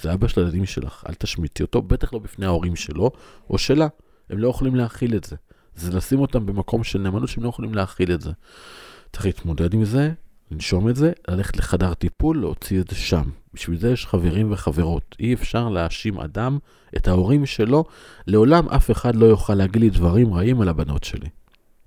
זה 0.00 0.14
אבא 0.14 0.28
של 0.28 0.40
הילדים 0.40 0.66
שלך, 0.66 1.04
אל 1.08 1.14
תשמיטי 1.14 1.62
אותו, 1.62 1.82
בטח 1.82 2.12
לא 2.12 2.18
בפני 2.18 2.46
ההורים 2.46 2.76
שלו 2.76 3.10
או 3.50 3.58
שלה. 3.58 3.88
הם 4.30 4.38
לא 4.38 4.48
יכולים 4.48 4.74
להכיל 4.74 5.16
את 5.16 5.24
זה. 5.24 5.36
זה 5.76 5.96
לשים 5.96 6.20
אותם 6.20 6.46
במקום 6.46 6.84
של 6.84 6.98
נאמנות 6.98 7.28
שהם 7.28 7.44
לא 7.44 7.48
יכולים 7.48 7.74
להכיל 7.74 8.12
את 8.12 8.20
זה. 8.20 8.30
צריך 9.12 9.26
להתמודד 9.26 9.74
עם 9.74 9.84
זה, 9.84 10.12
לנשום 10.50 10.88
את 10.88 10.96
זה, 10.96 11.12
ללכת 11.28 11.56
לחדר 11.56 11.94
טיפול, 11.94 12.40
להוציא 12.40 12.80
את 12.80 12.88
זה 12.88 12.96
שם. 12.96 13.30
בשביל 13.54 13.78
זה 13.78 13.92
יש 13.92 14.06
חברים 14.06 14.52
וחברות. 14.52 15.16
אי 15.20 15.34
אפשר 15.34 15.68
להאשים 15.68 16.20
אדם, 16.20 16.58
את 16.96 17.08
ההורים 17.08 17.46
שלו, 17.46 17.84
לעולם 18.26 18.68
אף 18.68 18.90
אחד 18.90 19.16
לא 19.16 19.26
יוכל 19.26 19.54
להגיד 19.54 19.82
לי 19.82 19.90
דברים 19.90 20.34
רעים 20.34 20.60
על 20.60 20.68
הבנות 20.68 21.04
שלי. 21.04 21.28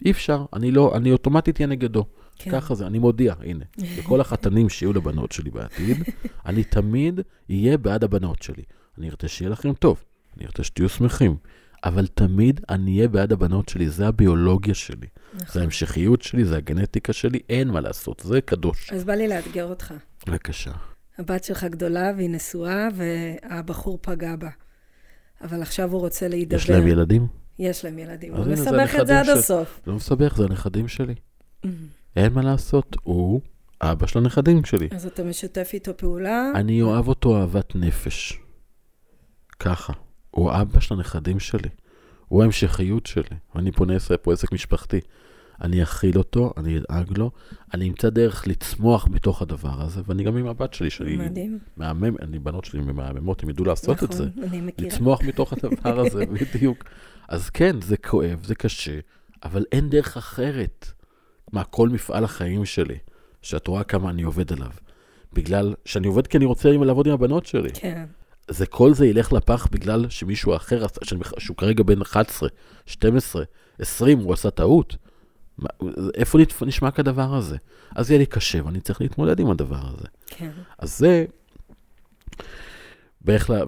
אי 0.06 0.12
אפשר, 0.12 0.46
אני 0.54 0.72
לא, 0.72 0.96
אני 0.96 1.12
אוטומטית 1.12 1.58
אהיה 1.58 1.68
נגדו. 1.68 2.06
כן. 2.40 2.52
ככה 2.52 2.76
זה, 2.76 2.88
אני 2.88 3.00
מודיע, 3.00 3.34
הנה, 3.40 3.66
לכל 3.98 4.22
החתנים 4.22 4.70
שיהיו 4.70 4.94
לבנות 4.94 5.32
שלי 5.32 5.52
בעתיד, 5.52 6.04
אני 6.46 6.64
תמיד 6.64 7.20
אהיה 7.50 7.78
בעד 7.78 8.04
הבנות 8.04 8.42
שלי. 8.42 8.64
אני 8.98 9.10
ארצה 9.10 9.28
שיהיה 9.28 9.52
לכם 9.52 9.74
טוב, 9.74 10.04
אני 10.38 10.46
ארצה 10.46 10.64
שתהיו 10.64 10.90
שמחים, 10.90 11.36
אבל 11.84 12.08
תמיד 12.08 12.62
אני 12.70 12.98
אהיה 12.98 13.08
בעד 13.08 13.32
הבנות 13.32 13.70
שלי, 13.70 13.90
זה 13.90 14.08
הביולוגיה 14.08 14.74
שלי, 14.74 15.08
זה 15.34 15.44
נכון. 15.44 15.62
ההמשכיות 15.62 16.22
שלי, 16.22 16.46
זה 16.46 16.58
הגנטיקה 16.58 17.14
שלי, 17.14 17.40
אין 17.50 17.68
מה 17.68 17.82
לעשות, 17.82 18.22
זה 18.26 18.42
קדוש. 18.42 18.92
אז 18.94 19.04
בא 19.04 19.14
לי 19.14 19.28
לאתגר 19.28 19.66
אותך. 19.66 19.94
בבקשה. 20.28 20.72
הבת 21.18 21.44
שלך 21.44 21.64
גדולה 21.64 22.12
והיא 22.18 22.30
נשואה, 22.30 22.88
והבחור 22.96 24.00
פגע 24.02 24.36
בה. 24.36 24.50
אבל 25.42 25.62
עכשיו 25.62 25.92
הוא 25.92 26.00
רוצה 26.00 26.28
להידבר. 26.28 26.56
יש 26.56 26.70
להם 26.70 26.88
ילדים? 26.88 27.28
יש 27.60 27.86
להם 27.86 28.00
ילדים. 28.00 28.34
הוא 28.34 28.44
זה 28.44 28.52
מסבך 28.52 28.96
את 29.02 29.08
זה 29.08 29.20
עד 29.20 29.30
הסוף. 29.30 29.82
זה 29.86 29.92
לא 29.92 29.98
מסבך, 29.98 30.38
זה 30.38 30.44
הנכדים 30.44 30.88
שלי. 30.88 31.16
Mm. 31.66 31.68
אין 32.16 32.34
מה 32.34 32.42
לעשות, 32.42 32.96
הוא 33.04 33.42
אבא 33.82 34.08
של 34.08 34.20
הנכדים 34.20 34.66
שלי. 34.66 34.88
אז 34.92 35.06
אתה 35.06 35.24
משתף 35.24 35.70
איתו 35.74 35.98
פעולה. 35.98 36.52
אני 36.56 36.82
אוהב 36.82 37.08
אותו 37.08 37.38
אהבת 37.38 37.76
נפש. 37.76 38.40
ככה. 39.60 39.94
הוא 40.38 40.52
האבא 40.52 40.80
של 40.80 40.94
הנכדים 40.94 41.40
שלי. 41.40 41.70
הוא 42.28 42.42
ההמשכיות 42.42 43.06
שלי. 43.06 43.38
ואני 43.56 43.72
פונה 43.72 43.94
פה 44.22 44.34
עסק 44.34 44.52
משפחתי. 44.52 45.00
אני 45.62 45.84
אכיל 45.84 46.18
אותו, 46.18 46.54
אני 46.58 46.78
אדאג 46.78 47.18
לו, 47.18 47.32
אני 47.74 47.90
אמצא 47.90 48.10
דרך 48.10 48.48
לצמוח 48.48 49.08
מתוך 49.08 49.42
הדבר 49.42 49.82
הזה, 49.82 50.02
ואני 50.08 50.24
גם 50.24 50.38
עם 50.38 50.48
הבת 50.48 50.74
שלי, 50.74 50.90
שאני 50.90 51.18
מדהים. 51.18 51.60
מהמם, 51.78 52.16
אני, 52.22 52.40
בנות 52.40 52.66
שלי 52.66 52.82
מהממות, 52.82 53.44
הם 53.44 53.50
ידעו 53.50 53.66
לעשות 53.66 53.96
נכון, 53.96 54.08
את 54.10 54.14
זה. 54.14 54.24
אני 54.44 54.62
מכירה. 54.62 54.90
לצמוח 54.90 55.22
מתוך 55.22 55.54
הדבר 55.54 56.00
הזה, 56.00 56.26
בדיוק. 56.54 56.84
אז 57.28 57.50
כן, 57.50 57.82
זה 57.82 57.98
כואב, 57.98 58.44
זה 58.44 58.56
קשה, 58.56 59.00
אבל 59.44 59.66
אין 59.72 59.90
דרך 59.90 60.18
אחרת. 60.18 60.92
מה, 61.52 61.64
כל 61.64 61.90
מפעל 61.90 62.24
החיים 62.24 62.66
שלי, 62.66 62.98
שאת 63.42 63.68
רואה 63.68 63.84
כמה 63.84 64.10
אני 64.10 64.24
עובד 64.24 64.54
עליו, 64.54 64.72
בגלל 65.34 65.74
שאני 65.86 66.08
עובד 66.08 66.28
כי 66.28 66.38
אני 66.38 66.46
רוצה 66.46 66.72
לעבוד 66.72 67.08
עם 67.08 67.14
הבנות 67.14 67.46
שלי. 67.46 67.70
כן, 67.74 68.06
זה 68.50 68.66
כל 68.66 68.94
זה 68.94 69.08
ילך 69.08 69.34
לפח 69.34 69.68
בגלל 69.72 70.06
שמישהו 70.10 70.56
אחר, 70.56 70.86
שהוא 71.38 71.58
כרגע 71.58 71.84
בן 71.84 72.02
11, 72.02 72.50
12, 72.86 73.44
20, 73.80 74.20
הוא 74.20 74.34
עשה 74.34 74.50
טעות. 74.50 74.96
מה- 75.58 75.70
איפה 76.16 76.38
נשמע 76.66 76.92
כדבר 76.92 77.36
הזה? 77.36 77.58
אז 77.96 78.12
יהיה 78.12 78.20
לי 78.20 78.26
קשה 78.26 78.66
ואני 78.66 78.80
צריך 78.80 79.02
להתמודד 79.02 79.40
עם 79.40 79.50
הדבר 79.50 79.80
הזה. 79.94 80.08
כן. 80.28 80.50
אז 80.80 80.98
זה, 80.98 81.26
באיך 83.22 83.50
לה... 83.50 83.64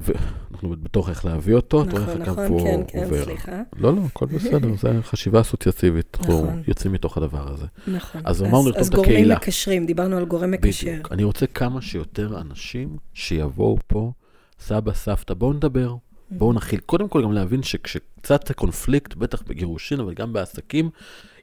אנחנו 0.51 0.69
בתוך 0.83 1.09
איך 1.09 1.25
להביא 1.25 1.55
אותו, 1.55 1.83
נכון, 1.83 2.21
נכון, 2.21 2.59
כן, 2.63 2.79
כן, 2.87 3.03
עובר. 3.03 3.23
סליחה. 3.23 3.61
לא, 3.77 3.95
לא, 3.95 4.01
הכל 4.05 4.25
בסדר, 4.25 4.75
זה 4.75 4.99
חשיבה 5.01 5.41
אסוציאטיבית, 5.41 6.17
נכון. 6.21 6.63
יוצאים 6.67 6.93
מתוך 6.93 7.17
הדבר 7.17 7.51
הזה. 7.53 7.65
נכון. 7.87 8.21
אז 8.25 8.41
אמרנו 8.43 8.65
לרתום 8.65 8.79
אז 8.81 8.87
את 8.87 8.93
גורמים 8.95 9.11
הקהילה. 9.13 9.35
מקשרים, 9.35 9.85
דיברנו 9.85 10.17
על 10.17 10.25
גורם 10.25 10.51
מקשר. 10.51 10.87
בדיוק. 10.91 11.11
אני 11.11 11.23
רוצה 11.23 11.47
כמה 11.47 11.81
שיותר 11.81 12.41
אנשים 12.41 12.97
שיבואו 13.13 13.77
פה, 13.87 14.11
סבא, 14.59 14.93
סבתא, 14.93 15.33
בואו 15.33 15.53
נדבר, 15.53 15.95
בואו 16.31 16.53
נכיל. 16.53 16.79
קודם 16.79 17.09
כל 17.09 17.23
גם 17.23 17.31
להבין 17.31 17.63
שכשקצת 17.63 18.51
קונפליקט, 18.51 19.15
בטח 19.15 19.41
בגירושין, 19.41 19.99
אבל 19.99 20.13
גם 20.13 20.33
בעסקים, 20.33 20.89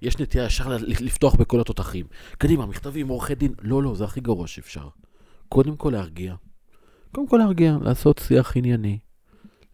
יש 0.02 0.18
נטייה 0.18 0.44
ישר 0.44 0.76
לפתוח 0.86 1.34
בכל 1.34 1.60
התותחים. 1.60 2.06
קדימה, 2.38 2.66
מכתבים, 2.66 3.08
עורכי 3.08 3.34
דין. 3.34 3.52
לא, 3.62 3.82
לא, 3.82 3.94
זה 3.94 4.04
הכי 4.04 4.20
גרוע 4.20 4.46
שאפשר. 4.46 4.88
קודם 5.48 5.76
כל 5.76 5.90
להרגיע. 5.90 6.34
קודם 7.12 7.28
כל 7.28 7.36
להרגיע, 7.36 7.76
לעשות 7.82 8.20
שיח 8.26 8.56
ענייני. 8.56 8.98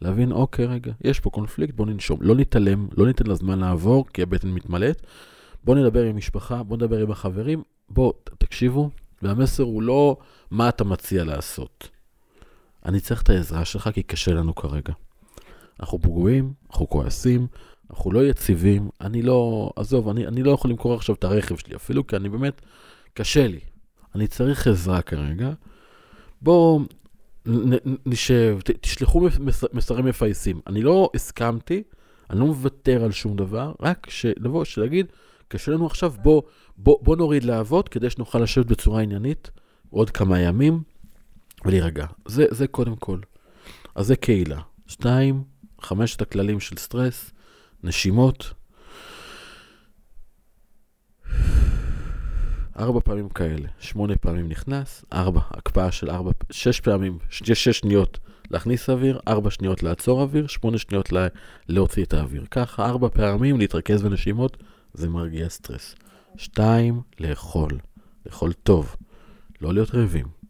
להבין, 0.00 0.32
אוקיי, 0.32 0.66
רגע, 0.66 0.92
יש 1.04 1.20
פה 1.20 1.30
קונפליקט, 1.30 1.74
בואו 1.74 1.88
ננשום. 1.88 2.18
לא 2.22 2.34
נתעלם, 2.34 2.88
לא 2.96 3.06
ניתן 3.06 3.26
לזמן 3.26 3.58
לעבור, 3.58 4.06
כי 4.12 4.22
הבטן 4.22 4.48
מתמלאת. 4.48 5.02
בואו 5.64 5.78
נדבר 5.78 6.02
עם 6.02 6.16
משפחה, 6.16 6.62
בואו 6.62 6.76
נדבר 6.76 6.98
עם 6.98 7.10
החברים. 7.10 7.62
בואו, 7.88 8.12
תקשיבו, 8.38 8.90
והמסר 9.22 9.62
הוא 9.62 9.82
לא 9.82 10.16
מה 10.50 10.68
אתה 10.68 10.84
מציע 10.84 11.24
לעשות. 11.24 11.88
אני 12.86 13.00
צריך 13.00 13.22
את 13.22 13.30
העזרה 13.30 13.64
שלך, 13.64 13.90
כי 13.94 14.02
קשה 14.02 14.32
לנו 14.32 14.54
כרגע. 14.54 14.92
אנחנו 15.80 15.98
פגועים, 16.02 16.52
אנחנו 16.70 16.88
כועסים, 16.88 17.46
אנחנו 17.90 18.12
לא 18.12 18.24
יציבים, 18.26 18.88
אני 19.00 19.22
לא, 19.22 19.70
עזוב, 19.76 20.08
אני, 20.08 20.26
אני 20.26 20.42
לא 20.42 20.50
יכול 20.50 20.70
למכור 20.70 20.94
עכשיו 20.94 21.14
את 21.14 21.24
הרכב 21.24 21.56
שלי 21.56 21.76
אפילו, 21.76 22.06
כי 22.06 22.16
אני 22.16 22.28
באמת, 22.28 22.62
קשה 23.14 23.46
לי. 23.46 23.60
אני 24.14 24.26
צריך 24.26 24.66
עזרה 24.66 25.02
כרגע. 25.02 25.52
בואו 26.42 26.80
נשב, 28.06 28.58
ת- 28.64 28.70
תשלחו 28.70 29.20
מס- 29.40 29.64
מסרים 29.72 30.04
מפייסים. 30.04 30.60
אני 30.66 30.82
לא 30.82 31.10
הסכמתי, 31.14 31.82
אני 32.30 32.40
לא 32.40 32.46
מוותר 32.46 33.04
על 33.04 33.12
שום 33.12 33.36
דבר, 33.36 33.72
רק 33.80 34.06
לבוא, 34.36 34.64
שלהגיד, 34.64 35.06
קשה 35.48 35.72
לנו 35.72 35.86
עכשיו, 35.86 36.12
בוא, 36.22 36.42
בוא, 36.76 36.98
בוא 37.02 37.16
נוריד 37.16 37.44
לעבוד 37.44 37.88
כדי 37.88 38.10
שנוכל 38.10 38.38
לשבת 38.38 38.66
בצורה 38.66 39.02
עניינית 39.02 39.50
עוד 39.90 40.10
כמה 40.10 40.40
ימים 40.40 40.82
ולהירגע. 41.64 42.06
זה, 42.26 42.46
זה 42.50 42.66
קודם 42.66 42.96
כל. 42.96 43.18
אז 43.94 44.06
זה 44.06 44.16
קהילה. 44.16 44.60
שתיים, 44.86 45.44
חמשת 45.80 46.22
הכללים 46.22 46.60
של 46.60 46.76
סטרס, 46.76 47.30
נשימות. 47.82 48.54
ארבע 52.78 53.00
פעמים 53.00 53.28
כאלה, 53.28 53.68
שמונה 53.78 54.16
פעמים 54.16 54.48
נכנס, 54.48 55.04
ארבע, 55.12 55.40
הקפאה 55.50 55.92
של 55.92 56.10
ארבע, 56.10 56.30
שש 56.50 56.80
פעמים, 56.80 57.18
ש- 57.30 57.52
שש 57.52 57.68
שניות 57.68 58.18
להכניס 58.50 58.90
אוויר, 58.90 59.20
ארבע 59.28 59.50
שניות 59.50 59.82
לעצור 59.82 60.22
אוויר, 60.22 60.46
שמונה 60.46 60.78
שניות 60.78 61.12
לה, 61.12 61.26
להוציא 61.68 62.04
את 62.04 62.14
האוויר. 62.14 62.44
ככה, 62.50 62.86
ארבע 62.86 63.08
פעמים 63.08 63.58
להתרכז 63.58 64.02
בנשימות, 64.02 64.56
זה 64.94 65.08
מרגיע 65.08 65.48
סטרס. 65.48 65.94
שתיים, 66.36 67.00
לאכול. 67.20 67.78
לאכול 68.26 68.52
טוב. 68.52 68.96
לא 69.60 69.74
להיות 69.74 69.94
רעבים. 69.94 70.41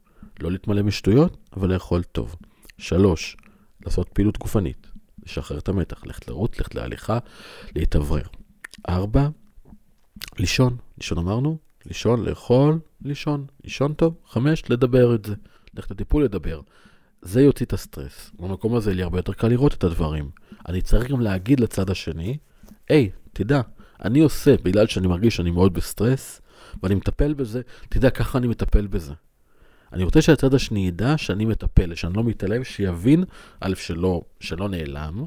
לא 0.43 0.53
להתמלא 0.53 0.83
משטויות, 0.83 1.37
אבל 1.57 1.73
לאכול 1.73 2.03
טוב. 2.03 2.37
שלוש, 2.79 3.37
לעשות 3.85 4.09
פעילות 4.09 4.39
גופנית. 4.39 4.87
לשחרר 5.27 5.59
את 5.59 5.69
המתח, 5.69 6.07
ללכת 6.07 6.29
לרוץ, 6.29 6.59
ללכת 6.59 6.75
להליכה, 6.75 7.19
להתאוורר. 7.77 8.23
ארבע, 8.89 9.29
לישון. 10.39 10.77
לישון 10.99 11.19
אמרנו? 11.19 11.59
לישון, 11.87 12.25
לאכול, 12.25 12.79
לישון. 13.05 13.47
לישון 13.65 13.95
טוב. 13.95 14.15
חמש, 14.27 14.71
לדבר 14.71 15.15
את 15.15 15.25
זה. 15.25 15.35
ללכת 15.75 15.91
לטיפול, 15.91 16.25
לדבר. 16.25 16.61
זה 17.23 17.43
יוציא 17.43 17.67
את 17.67 17.73
הסטרס. 17.73 18.31
במקום 18.41 18.75
הזה 18.75 18.95
לי 18.95 19.03
הרבה 19.03 19.19
יותר 19.19 19.33
קל 19.33 19.49
לראות 19.49 19.75
את 19.75 19.85
הדברים. 19.85 20.31
אני 20.69 20.83
צריך 20.83 21.11
גם 21.11 21.21
להגיד 21.21 21.61
לצד 21.61 21.91
השני, 21.91 22.39
היי, 22.89 23.11
תדע, 23.33 23.61
אני 24.05 24.21
עושה, 24.21 24.55
בגלל 24.63 24.87
שאני 24.87 25.07
מרגיש 25.07 25.37
שאני 25.37 25.51
מאוד 25.51 25.75
בסטרס, 25.75 26.41
ואני 26.83 26.95
מטפל 26.95 27.35
בזה, 27.35 27.63
תדע, 27.89 28.11
ככה 28.11 28.39
אני 28.39 28.47
מטפל 28.47 28.87
בזה. 28.87 29.13
אני 29.93 30.05
רוצה 30.05 30.23
שהצד 30.23 30.55
השני 30.55 30.87
ידע 30.87 31.19
שאני 31.19 31.45
מטפל, 31.45 31.95
שאני 31.95 32.15
לא 32.15 32.25
מתעלם, 32.25 32.65
שיבין, 32.65 33.25
א', 33.61 33.75
שלא, 33.75 34.23
שלא 34.41 34.69
נעלם, 34.69 35.25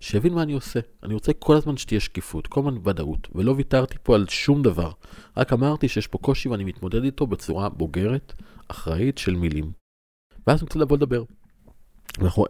שיבין 0.00 0.34
מה 0.34 0.42
אני 0.42 0.52
עושה. 0.52 0.80
אני 1.02 1.14
רוצה 1.14 1.32
כל 1.32 1.56
הזמן 1.56 1.76
שתהיה 1.76 2.00
שקיפות, 2.00 2.46
כל 2.46 2.60
הזמן 2.60 2.78
ודאות, 2.84 3.28
ולא 3.34 3.52
ויתרתי 3.56 3.96
פה 4.02 4.14
על 4.14 4.26
שום 4.28 4.62
דבר. 4.62 4.92
רק 5.36 5.52
אמרתי 5.52 5.88
שיש 5.88 6.06
פה 6.06 6.18
קושי 6.18 6.48
ואני 6.48 6.64
מתמודד 6.64 7.04
איתו 7.04 7.26
בצורה 7.26 7.68
בוגרת, 7.68 8.32
אחראית 8.68 9.18
של 9.18 9.36
מילים. 9.36 9.72
ואז 10.46 10.58
אני 10.60 10.66
רוצה 10.66 10.78
לבוא 10.78 10.96
לדבר. 10.96 11.24
אנחנו, 12.18 12.44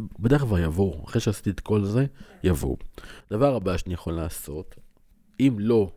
בדרך 0.00 0.40
כלל 0.40 0.64
יבואו, 0.64 1.04
אחרי 1.04 1.20
שעשיתי 1.20 1.50
את 1.50 1.60
כל 1.60 1.84
זה, 1.84 2.06
יבואו. 2.44 2.76
דבר 3.30 3.54
הבא 3.56 3.76
שאני 3.76 3.94
יכול 3.94 4.12
לעשות, 4.12 4.74
אם 5.40 5.56
לא, 5.58 5.90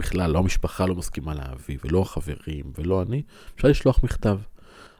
בכלל, 0.00 0.30
לא 0.30 0.38
המשפחה 0.38 0.86
לא 0.86 0.94
מסכימה 0.94 1.34
להביא, 1.34 1.78
ולא 1.84 2.02
החברים, 2.02 2.72
ולא 2.78 3.02
אני, 3.02 3.22
אפשר 3.56 3.68
לשלוח 3.68 4.04
מכתב. 4.04 4.38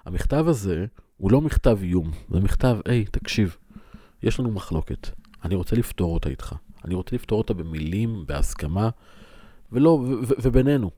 המכתב 0.04 0.44
הזה 0.48 0.86
הוא 1.16 1.30
לא 1.30 1.40
מכתב 1.40 1.78
איום, 1.82 2.10
זה 2.30 2.40
מכתב, 2.40 2.76
היי, 2.84 3.04
תקשיב, 3.04 3.56
יש 4.22 4.40
לנו 4.40 4.50
מחלוקת, 4.50 5.08
אני 5.44 5.54
רוצה 5.54 5.76
לפתור 5.76 6.14
אותה 6.14 6.28
איתך. 6.28 6.54
אני 6.84 6.94
רוצה 6.94 7.16
לפתור 7.16 7.38
אותה 7.38 7.54
במילים, 7.54 8.24
בהסכמה, 8.26 8.90
ולא, 9.72 9.88
ו- 9.90 10.06
ו- 10.06 10.34
ובינינו. 10.42 10.90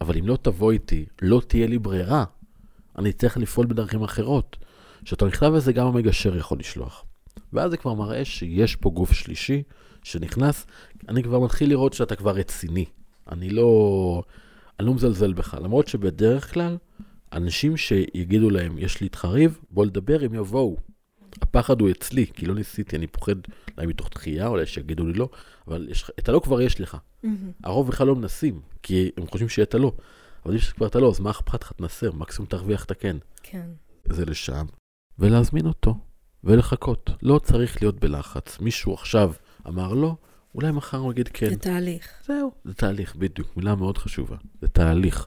אבל 0.00 0.16
אם 0.16 0.26
לא 0.26 0.38
תבוא 0.42 0.72
איתי, 0.72 1.06
לא 1.22 1.40
תהיה 1.46 1.66
לי 1.66 1.78
ברירה. 1.78 2.24
אני 2.98 3.12
צריך 3.12 3.36
לפעול 3.36 3.66
בדרכים 3.66 4.02
אחרות. 4.02 4.56
שאת 5.04 5.22
המכתב 5.22 5.52
הזה 5.54 5.72
גם 5.72 5.86
המגשר 5.86 6.36
יכול 6.36 6.58
לשלוח. 6.58 7.04
ואז 7.52 7.70
זה 7.70 7.76
כבר 7.76 7.94
מראה 7.94 8.24
שיש 8.24 8.76
פה 8.76 8.90
גוף 8.90 9.12
שלישי 9.12 9.62
שנכנס, 10.02 10.66
אני 11.08 11.22
כבר 11.22 11.40
מתחיל 11.40 11.68
לראות 11.68 11.92
שאתה 11.92 12.16
כבר 12.16 12.30
רציני. 12.30 12.84
אני 13.30 13.50
לא, 13.50 14.22
אני 14.80 14.86
לא 14.86 14.94
מזלזל 14.94 15.32
בך, 15.32 15.54
למרות 15.62 15.88
שבדרך 15.88 16.54
כלל, 16.54 16.76
אנשים 17.32 17.76
שיגידו 17.76 18.50
להם, 18.50 18.78
יש 18.78 19.00
לי 19.00 19.04
איתך 19.04 19.24
ריב, 19.24 19.58
בוא 19.70 19.86
לדבר, 19.86 20.18
הם 20.22 20.34
יבואו. 20.34 20.76
הפחד 21.42 21.80
הוא 21.80 21.90
אצלי, 21.90 22.26
כי 22.26 22.46
לא 22.46 22.54
ניסיתי, 22.54 22.96
אני 22.96 23.06
פוחד 23.06 23.34
אולי 23.76 23.86
מתוך 23.86 24.08
דחייה, 24.14 24.46
אולי 24.46 24.66
שיגידו 24.66 25.06
לי 25.06 25.12
לא, 25.12 25.28
אבל 25.68 25.88
יש, 25.90 26.10
את 26.18 26.28
הלא 26.28 26.40
כבר 26.44 26.60
יש 26.60 26.80
לך. 26.80 26.96
הרוב 27.64 27.88
בכלל 27.88 28.06
לא 28.06 28.16
מנסים, 28.16 28.60
כי 28.82 29.10
הם 29.16 29.26
חושבים 29.26 29.48
שיהיה 29.48 29.64
את 29.64 29.74
הלא. 29.74 29.92
אבל 30.46 30.56
יש 30.56 30.72
כבר 30.72 30.86
את 30.86 30.96
הלא, 30.96 31.10
אז 31.10 31.20
מה 31.20 31.30
אכפת 31.30 31.62
לך 31.62 31.72
תנסה, 31.72 32.10
מקסימום 32.14 32.48
תרוויח 32.48 32.84
את 32.84 32.90
הכן. 32.90 33.16
כן. 33.42 33.66
זה 34.04 34.24
לשם, 34.24 34.66
ולהזמין 35.18 35.66
אותו, 35.66 35.94
ולחכות. 36.44 37.10
לא 37.22 37.38
צריך 37.38 37.82
להיות 37.82 38.00
בלחץ. 38.00 38.60
מישהו 38.60 38.94
עכשיו 38.94 39.32
אמר 39.68 39.92
לא, 39.92 40.16
אולי 40.54 40.70
מחר 40.70 40.98
הוא 40.98 41.12
יגיד 41.12 41.28
כן. 41.28 41.50
זה 41.50 41.56
תהליך. 41.56 42.08
זהו, 42.26 42.52
זה 42.64 42.74
תהליך, 42.74 43.16
בדיוק, 43.16 43.56
מילה 43.56 43.74
מאוד 43.74 43.98
חשובה. 43.98 44.36
זה 44.60 44.68
תהליך. 44.68 45.26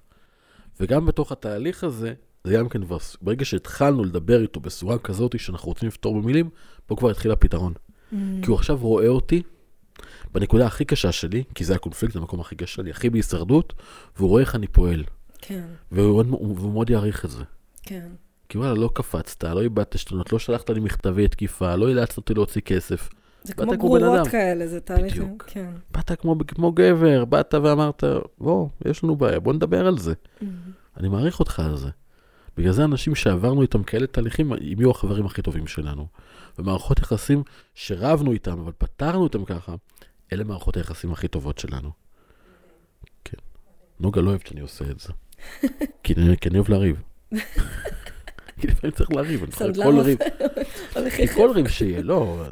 וגם 0.80 1.06
בתוך 1.06 1.32
התהליך 1.32 1.84
הזה, 1.84 2.14
זה 2.44 2.54
גם 2.54 2.70
כן 2.70 2.86
כבר, 2.86 2.98
ברגע 3.22 3.46
שהתחלנו 3.46 4.04
לדבר 4.04 4.42
איתו 4.42 4.60
בצורה 4.60 4.98
כזאת 4.98 5.40
שאנחנו 5.40 5.68
רוצים 5.68 5.88
לפתור 5.88 6.22
במילים, 6.22 6.50
פה 6.86 6.96
כבר 6.96 7.10
התחיל 7.10 7.32
הפתרון. 7.32 7.74
כי 8.42 8.48
הוא 8.48 8.56
עכשיו 8.56 8.78
רואה 8.78 9.08
אותי 9.08 9.42
בנקודה 10.32 10.66
הכי 10.66 10.86
קשה 10.86 11.12
שלי, 11.12 11.44
כי 11.56 11.66
זה 11.66 11.76
הקונפליקט, 11.76 12.14
זה 12.14 12.20
המקום 12.20 12.40
הכי 12.40 12.56
קשה 12.56 12.74
שלי, 12.74 12.92
הכי 12.92 13.10
בהישרדות, 13.10 13.74
והוא 14.18 14.30
רואה 14.30 14.42
איך 14.42 14.56
אני 14.56 14.68
פועל. 14.68 15.04
כן, 15.42 15.66
והוא, 15.92 16.24
והוא 16.30 16.74
מאוד 16.74 16.90
יעריך 16.90 17.26
את 17.26 17.30
זה. 17.30 17.44
כן. 17.84 18.08
כי 18.50 18.58
וואלה, 18.58 18.74
לא 18.74 18.90
קפצת, 18.94 19.44
לא 19.44 19.62
איבדת 19.62 19.98
שתונות, 19.98 20.34
לא 20.34 20.40
שלחת 20.40 20.70
לי 20.70 20.80
מכתבי 20.80 21.28
תקיפה, 21.28 21.76
לא 21.76 21.90
אילצת 21.90 22.18
אותי 22.18 22.34
להוציא 22.34 22.62
כסף. 22.62 23.10
זה 23.44 23.54
כמו 23.54 23.78
גרורות. 23.78 24.28
כאלה, 24.28 24.68
זה 24.68 24.80
תהליך. 24.80 25.14
בדיוק. 25.14 25.44
כן. 25.48 25.72
באת 25.92 26.12
כמו, 26.22 26.36
כמו 26.48 26.72
גבר, 26.72 27.26
באת 27.26 27.54
ואמרת, 27.64 28.04
בוא, 28.38 28.70
יש 28.86 29.04
לנו 29.04 29.16
בעיה, 29.16 29.40
בוא 29.40 29.54
נדבר 29.54 29.88
על 29.88 29.98
זה. 29.98 30.14
אני 30.98 31.10
מעריך 31.10 31.40
אותך 31.40 31.60
על 31.60 31.78
זה. 31.78 31.90
בגלל 32.58 32.72
זה 32.72 32.84
אנשים 32.84 33.16
שעברנו 33.16 33.62
איתם 33.62 33.84
כאלה 33.84 34.08
תהליכים, 34.08 34.54
הם 34.54 34.60
יהיו 34.62 34.92
החברים 34.92 35.26
הכי 35.26 35.42
טובים 35.42 35.68
שלנו. 35.68 36.08
ומערכות 36.60 37.00
יחסים 37.00 37.44
שרבנו 37.76 38.32
איתם, 38.32 38.60
אבל 38.60 38.72
פתרנו 38.78 39.24
אותם 39.24 39.46
ככה, 39.46 39.76
אלה 40.34 40.44
מערכות 40.44 40.78
היחסים 40.78 41.12
הכי 41.12 41.28
טובות 41.28 41.58
שלנו. 41.58 41.92
כן. 43.24 43.38
נוגה 44.00 44.22
לא 44.22 44.30
אוהבת 44.30 44.48
שאני 44.48 44.62
עושה 44.62 44.86
את 44.92 45.00
זה. 45.00 45.14
כי 46.04 46.14
אני 46.14 46.38
כי 46.38 46.50
אני 46.50 46.58
אוהב 46.58 46.70
לריב. 46.70 47.02
כי 48.64 48.68
לפעמים 48.68 48.96
צריך 48.96 49.12
לריב, 49.12 49.44
אני 49.44 49.52
סנדלר 49.52 49.84
כל 49.84 50.00
ריב, 50.00 50.18
כי 51.18 51.28
כל 51.28 51.52
ריב 51.56 51.68
שיהיה, 51.68 52.02
לא, 52.02 52.44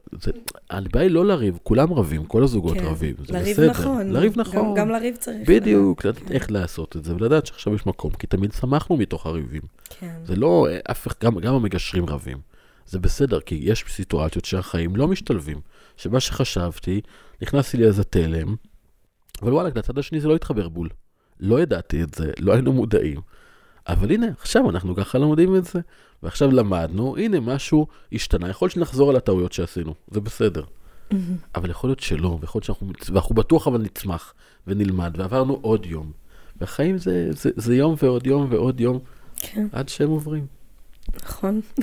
הבעיה 0.69 1.05
היא 1.05 1.11
לא 1.11 1.25
לריב, 1.25 1.59
כולם 1.63 1.93
רבים, 1.93 2.25
כל 2.25 2.43
הזוגות 2.43 2.77
כן. 2.77 2.85
רבים, 2.85 3.15
זה 3.27 3.33
לריב 3.33 3.53
בסדר. 3.53 3.69
נכון. 3.69 4.09
לריב 4.09 4.33
נכון. 4.35 4.73
גם 4.77 4.89
לריב 4.89 5.15
צריך. 5.15 5.49
בדיוק, 5.49 6.05
לדעת 6.05 6.31
איך 6.31 6.51
לעשות 6.51 6.97
את 6.97 7.03
זה, 7.03 7.15
ולדעת 7.15 7.45
שעכשיו 7.45 7.75
יש 7.75 7.85
מקום, 7.85 8.11
כי 8.11 8.27
תמיד 8.27 8.51
שמחנו 8.51 8.97
מתוך 8.97 9.25
הריבים. 9.25 9.61
כן. 9.99 10.15
זה 10.25 10.35
לא, 10.35 10.67
אף 10.91 11.07
אחד, 11.07 11.15
גם, 11.23 11.39
גם 11.39 11.53
המגשרים 11.53 12.05
רבים. 12.05 12.37
זה 12.85 12.99
בסדר, 12.99 13.39
כי 13.39 13.59
יש 13.61 13.85
סיטואציות 13.87 14.45
שהחיים 14.45 14.95
לא 14.95 15.07
משתלבים. 15.07 15.61
שמה 15.97 16.19
שחשבתי, 16.19 17.01
נכנסתי 17.41 17.77
לי 17.77 17.85
איזה 17.85 18.03
תלם, 18.03 18.55
אבל 19.41 19.53
וואלה, 19.53 19.69
לצד 19.75 19.97
השני 19.97 20.19
זה 20.19 20.27
לא 20.27 20.35
התחבר 20.35 20.69
בול. 20.69 20.89
לא 21.39 21.61
ידעתי 21.61 22.03
את 22.03 22.13
זה, 22.13 22.31
לא 22.39 22.53
היינו 22.53 22.73
מודעים. 22.73 23.21
אבל 23.87 24.11
הנה, 24.11 24.27
עכשיו 24.39 24.69
אנחנו 24.69 24.95
ככה 24.95 25.17
לומדים 25.17 25.55
את 25.55 25.65
זה, 25.65 25.79
ועכשיו 26.23 26.51
למדנו, 26.51 27.17
הנה 27.17 27.39
משהו 27.39 27.87
השתנה, 28.13 28.49
יכול 28.49 28.65
להיות 28.65 28.73
שנחזור 28.73 29.09
על 29.09 29.15
הטעויות 29.15 29.53
שעשינו, 29.53 29.93
זה 30.11 30.21
בסדר. 30.21 30.63
מהמם. 31.11 31.35
אבל 31.55 31.69
יכול 31.69 31.89
להיות 31.89 31.99
שלא, 31.99 32.37
ויכול 32.41 32.59
להיות 32.59 32.65
שאנחנו, 32.65 32.87
ואנחנו 33.13 33.35
בטוח 33.35 33.67
אבל 33.67 33.81
נצמח 33.81 34.33
ונלמד, 34.67 35.13
ועברנו 35.17 35.59
עוד 35.61 35.85
יום. 35.85 36.11
והחיים 36.61 36.97
זה, 36.97 37.27
זה, 37.31 37.49
זה 37.55 37.75
יום 37.75 37.95
ועוד 38.03 38.27
יום 38.27 38.47
ועוד 38.49 38.79
יום, 38.79 38.99
כן, 39.37 39.67
עד 39.71 39.89
שהם 39.89 40.09
עוברים. 40.09 40.45
נכון. 41.23 41.61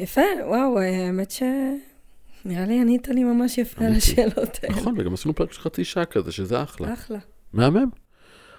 יפה, 0.00 0.20
וואו, 0.46 0.78
האמת 0.78 1.30
ש... 1.30 1.42
נראה 2.44 2.66
לי 2.66 2.80
ענית 2.80 3.08
לי 3.08 3.24
ממש 3.24 3.58
יפה 3.58 3.84
על. 3.84 3.92
השאלות 3.92 4.58
האלה. 4.62 4.76
נכון, 4.76 4.94
וגם 4.98 5.14
עשינו 5.14 5.34
פרק 5.34 5.52
של 5.52 5.60
חצי 5.60 5.84
שעה 5.84 6.04
כזה, 6.04 6.32
שזה 6.32 6.62
אחלה. 6.62 6.92
אחלה. 6.92 7.18
מהמם. 7.52 7.90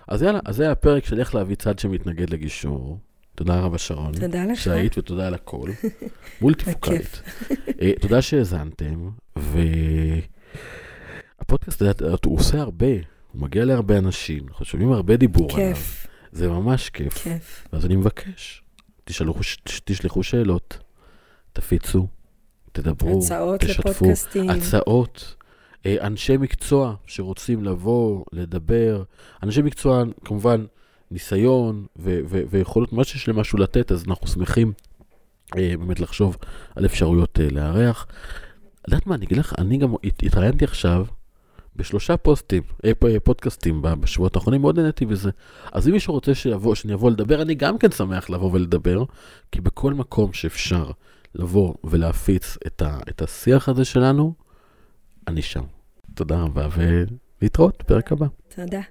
אז 0.07 0.21
יאללה, 0.21 0.39
אז 0.45 0.55
זה 0.55 0.71
הפרק 0.71 1.05
של 1.05 1.19
איך 1.19 1.35
להביא 1.35 1.55
צד 1.55 1.79
שמתנגד 1.79 2.29
לגישור. 2.29 2.99
תודה 3.35 3.59
רבה, 3.59 3.77
שרון. 3.77 4.13
תודה 4.19 4.45
לך. 4.45 4.59
שהיית 4.59 4.97
ותודה 4.97 5.27
על 5.27 5.33
הכל. 5.33 5.69
מולטיפוקלית. 6.41 7.21
אה, 7.81 7.91
תודה 8.01 8.21
שהאזנתם, 8.21 9.09
והפודקאסט, 11.39 11.81
את 11.81 12.01
יודעת, 12.01 12.25
הוא 12.25 12.37
עושה 12.37 12.59
הרבה, 12.59 12.93
הוא 13.31 13.41
מגיע 13.41 13.65
להרבה 13.65 13.97
אנשים, 13.97 14.43
אנחנו 14.47 14.65
שומעים 14.65 14.91
הרבה 14.91 15.17
דיבור 15.17 15.55
עליו. 15.55 15.75
כיף, 15.75 16.07
זה 16.31 16.49
ממש 16.49 16.89
כיף. 16.89 17.13
כיף. 17.13 17.67
אז 17.71 17.85
אני 17.85 17.95
מבקש, 17.95 18.63
תשאלו, 19.03 19.33
תשלחו 19.83 20.23
שאלות, 20.23 20.77
תפיצו, 21.53 22.07
תדברו, 22.71 23.19
הצעות 23.23 23.59
תשתפו. 23.59 23.89
לפודקאסטים. 23.89 24.49
הצעות, 24.49 25.35
אנשי 25.87 26.37
מקצוע 26.37 26.95
שרוצים 27.07 27.63
לבוא, 27.63 28.23
לדבר, 28.31 29.03
אנשי 29.43 29.61
מקצוע, 29.61 30.03
כמובן, 30.25 30.65
ניסיון 31.11 31.85
ו- 31.97 32.19
ו- 32.29 32.41
ויכולות, 32.49 32.93
מה 32.93 33.03
שיש 33.03 33.27
להם 33.27 33.39
משהו 33.39 33.59
לתת, 33.59 33.91
אז 33.91 34.03
אנחנו 34.07 34.27
שמחים 34.27 34.73
אה, 35.57 35.73
באמת 35.79 35.99
לחשוב 35.99 36.37
על 36.75 36.85
אפשרויות 36.85 37.39
אה, 37.39 37.47
לארח. 37.51 38.07
יודעת 38.87 39.07
מה, 39.07 39.15
אני 39.15 39.25
אגיד 39.25 39.37
לך, 39.37 39.53
אני 39.57 39.77
גם 39.77 39.93
הת- 40.03 40.23
התראיינתי 40.23 40.65
עכשיו 40.65 41.05
בשלושה 41.75 42.17
פוסטים, 42.17 42.63
אה, 42.85 42.91
אה, 43.07 43.19
פודקאסטים 43.19 43.81
בשבועות 43.81 44.35
האחרונים, 44.35 44.61
מאוד 44.61 44.79
נהניתי 44.79 45.05
בזה. 45.05 45.31
אז 45.71 45.87
אם 45.87 45.93
מישהו 45.93 46.13
רוצה 46.13 46.35
שיבוא, 46.35 46.75
שאני 46.75 46.93
אבוא 46.93 47.11
לדבר, 47.11 47.41
אני 47.41 47.55
גם 47.55 47.77
כן 47.77 47.91
שמח 47.91 48.29
לבוא 48.29 48.49
ולדבר, 48.53 49.03
כי 49.51 49.61
בכל 49.61 49.93
מקום 49.93 50.33
שאפשר 50.33 50.91
לבוא 51.35 51.73
ולהפיץ 51.83 52.57
את, 52.67 52.81
ה- 52.81 52.99
את 53.09 53.21
השיח 53.21 53.69
הזה 53.69 53.85
שלנו, 53.85 54.33
אני 55.27 55.41
שם. 55.41 55.63
תודה 56.15 56.41
רבה, 56.41 56.67
ולהתראות 57.41 57.83
בפרק 57.83 58.11
הבא. 58.11 58.25
תודה. 58.55 58.81